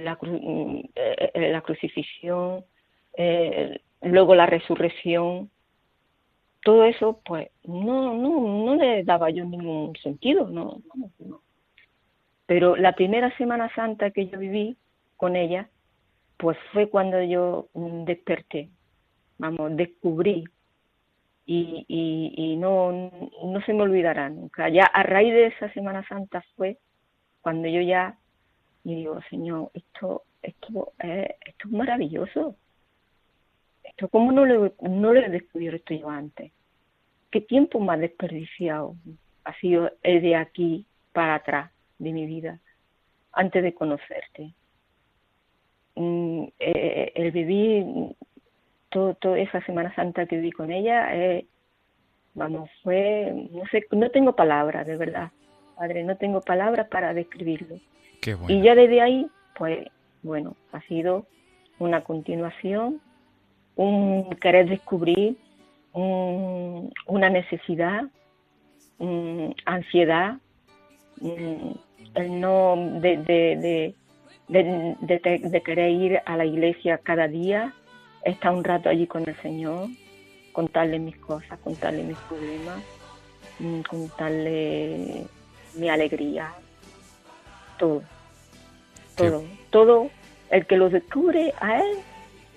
[0.00, 2.64] la, cru- eh, eh, crucifixión,
[3.16, 5.50] eh, luego la resurrección,
[6.62, 10.82] todo eso, pues no, no, no le daba yo ningún sentido, no.
[12.46, 14.76] Pero la primera Semana Santa que yo viví
[15.16, 15.68] con ella,
[16.38, 18.70] pues fue cuando yo desperté,
[19.38, 20.44] vamos, descubrí
[21.46, 24.68] y, y, y no, no se me olvidará nunca.
[24.68, 26.78] Ya a raíz de esa Semana Santa fue
[27.40, 28.18] cuando yo ya
[28.84, 32.56] y digo, Señor, esto, esto, es, esto es maravilloso.
[33.82, 36.52] Esto cómo no lo, no lo he descubierto yo antes.
[37.30, 38.96] ¿Qué tiempo más desperdiciado
[39.44, 42.60] ha sido el de aquí para atrás de mi vida
[43.32, 44.54] antes de conocerte?
[45.96, 47.86] Mm, eh, el vivir
[48.94, 51.44] todo, toda esa Semana Santa que viví con ella, eh,
[52.34, 55.30] vamos, fue, no sé, no tengo palabras, de verdad,
[55.76, 57.76] padre, no tengo palabras para describirlo.
[58.22, 58.54] Qué bueno.
[58.54, 59.26] Y ya desde ahí,
[59.58, 59.86] pues,
[60.22, 61.26] bueno, ha sido
[61.78, 63.00] una continuación,
[63.76, 65.36] un querer descubrir,
[65.92, 68.04] un- una necesidad
[68.98, 70.38] mm, ansiedad,
[72.14, 73.94] el no de, de,
[74.48, 77.72] de, de, de querer ir a la iglesia cada día,
[78.24, 79.88] estar un rato allí con el Señor,
[80.52, 82.82] contarle mis cosas, contarle mis problemas,
[83.58, 85.26] mm, contarle
[85.74, 86.52] mi alegría,
[87.78, 88.02] todo,
[89.16, 90.10] todo, todo.
[90.50, 91.98] El que lo descubre a él,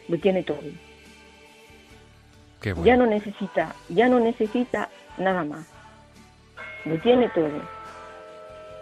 [0.07, 0.59] lo tiene todo.
[2.61, 2.85] Qué bueno.
[2.85, 5.65] Ya no necesita, ya no necesita nada más.
[6.85, 7.49] Lo tiene todo.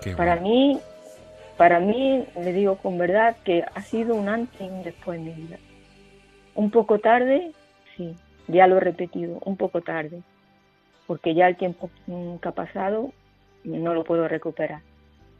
[0.01, 0.47] qué Para bueno.
[0.47, 0.79] mí,
[1.57, 5.25] para mí, le digo con verdad que ha sido un antes y un después en
[5.25, 5.57] mi vida.
[6.55, 7.51] Un poco tarde,
[7.95, 8.15] sí,
[8.47, 10.21] ya lo he repetido, un poco tarde,
[11.05, 11.89] porque ya el tiempo
[12.41, 13.11] que ha pasado
[13.63, 14.81] no lo puedo recuperar.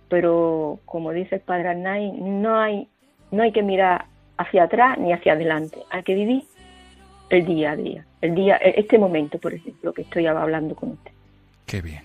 [0.09, 2.87] Pero como dice el padre Arnay, no hay,
[3.31, 4.05] no hay que mirar
[4.37, 6.43] hacia atrás ni hacia adelante, hay que vivir
[7.29, 11.11] el día a día, el día, este momento, por ejemplo, que estoy hablando con usted.
[11.65, 12.03] Qué bien.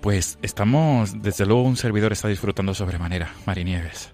[0.00, 4.12] Pues estamos, desde luego un servidor está disfrutando sobremanera, Mari Nieves,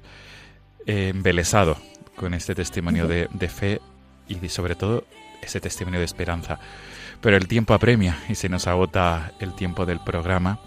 [0.87, 1.77] eh, embelesado
[2.19, 3.81] con este testimonio de, de fe
[4.29, 5.05] y de- sobre todo
[5.41, 6.59] ese testimonio de esperanza.
[7.21, 10.59] Pero el tiempo apremia y se nos agota el tiempo del programa.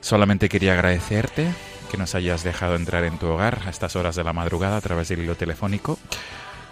[0.00, 1.52] Solamente quería agradecerte
[1.90, 4.80] que nos hayas dejado entrar en tu hogar a estas horas de la madrugada a
[4.80, 5.98] través del hilo telefónico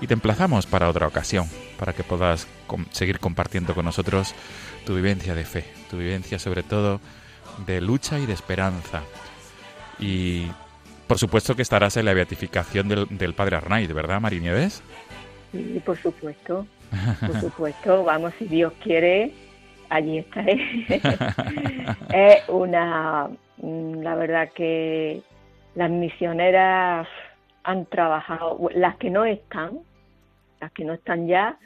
[0.00, 1.48] y te emplazamos para otra ocasión,
[1.78, 4.34] para que puedas com- seguir compartiendo con nosotros
[4.86, 7.00] tu vivencia de fe, tu vivencia sobre todo
[7.66, 9.02] de lucha y de esperanza.
[9.98, 10.46] Y
[11.10, 14.80] por supuesto que estarás en la beatificación del, del Padre Arnaid, ¿verdad, Mari Nieves?
[15.50, 16.68] Sí, por supuesto,
[17.18, 19.32] por supuesto, vamos, si Dios quiere,
[19.88, 20.86] allí estaré.
[22.14, 25.20] es una, mm, la verdad que
[25.74, 27.08] las misioneras
[27.64, 29.80] han trabajado, las que no están,
[30.60, 31.58] las que no están ya,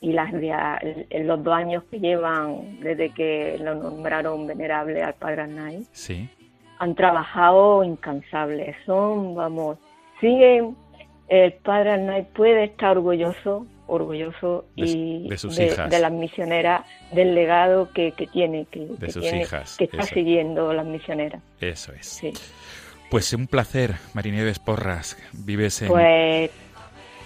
[0.00, 5.42] y las de los dos años que llevan desde que lo nombraron venerable al Padre
[5.42, 6.28] Arnaiz, Sí,
[6.82, 8.74] han trabajado incansables.
[8.84, 9.78] Son, vamos,
[10.20, 10.76] siguen.
[11.28, 15.88] El padre Arnaiz puede estar orgulloso, orgulloso De y de sus de, hijas.
[15.88, 19.84] de las misioneras, del legado que, que tiene, que, De que sus tiene, hijas, que
[19.84, 20.12] está eso.
[20.14, 21.40] siguiendo las misioneras.
[21.60, 22.04] eso es.
[22.06, 22.32] Sí.
[23.10, 25.16] Pues un placer, Mari Nieves Porras.
[25.32, 25.88] Vives en...
[25.88, 26.50] Pues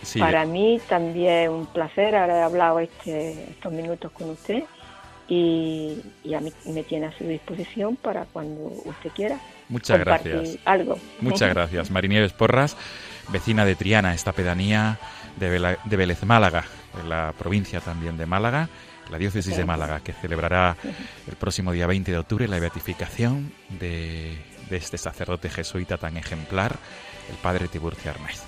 [0.03, 4.65] sí, para mí también un placer haber hablado este, estos minutos con usted
[5.29, 10.59] y, y a mí me tiene a su disposición para cuando usted quiera muchas gracias.
[10.65, 10.99] algo.
[11.21, 11.91] Muchas gracias.
[11.91, 12.77] Marinieves Porras,
[13.29, 14.99] vecina de Triana, esta pedanía
[15.37, 16.65] de, Vela- de Vélez Málaga,
[17.03, 18.69] en la provincia también de Málaga,
[19.11, 20.77] la diócesis de Málaga, que celebrará
[21.29, 24.37] el próximo día 20 de octubre la beatificación de,
[24.71, 26.77] de este sacerdote jesuita tan ejemplar,
[27.31, 28.43] el padre Tiburcio Arnaiz.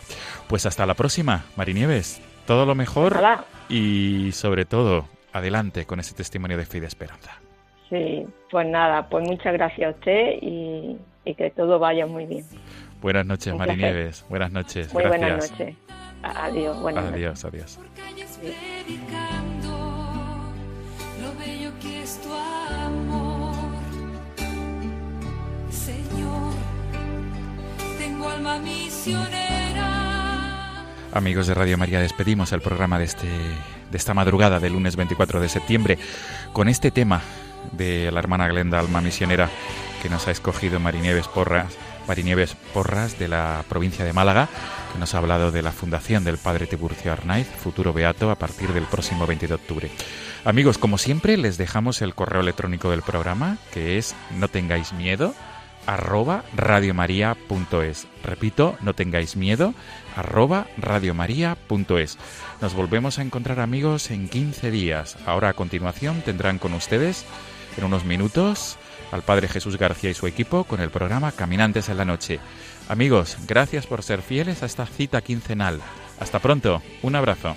[0.48, 2.20] Pues hasta la próxima, Marinieves.
[2.46, 3.44] Todo lo mejor Ojalá.
[3.68, 5.06] y sobre todo,
[5.38, 7.32] adelante con ese testimonio de fe y de esperanza.
[7.88, 12.44] Sí, pues nada, pues muchas gracias a usted y, y que todo vaya muy bien.
[13.00, 13.76] Buenas noches, Un placer.
[13.78, 14.24] Marinieves.
[14.28, 14.92] Buenas noches.
[14.92, 15.20] Muy Gracias.
[15.20, 15.76] buenas noches.
[16.22, 17.44] Adiós, buenas noches.
[17.44, 17.78] Adiós, adiós.
[31.12, 33.26] Amigos de Radio María, despedimos el programa de, este,
[33.90, 35.98] de esta madrugada del lunes 24 de septiembre
[36.52, 37.22] con este tema
[37.72, 39.50] de la hermana Glenda, alma misionera,
[40.02, 41.76] que nos ha escogido Marinieves Porras,
[42.06, 44.48] Marinieves Porras de la provincia de Málaga,
[44.92, 48.72] que nos ha hablado de la fundación del Padre Tiburcio Arnaiz, futuro beato, a partir
[48.72, 49.90] del próximo 20 de octubre.
[50.44, 55.34] Amigos, como siempre, les dejamos el correo electrónico del programa, que es no tengáis miedo,
[55.88, 58.06] arroba radiomaria.es.
[58.22, 59.72] Repito, no tengáis miedo,
[60.14, 62.18] arroba radiomaria.es.
[62.60, 65.16] Nos volvemos a encontrar amigos en 15 días.
[65.24, 67.24] Ahora a continuación tendrán con ustedes
[67.78, 68.76] en unos minutos
[69.12, 72.38] al Padre Jesús García y su equipo con el programa Caminantes en la Noche.
[72.90, 75.80] Amigos, gracias por ser fieles a esta cita quincenal.
[76.20, 77.56] Hasta pronto, un abrazo.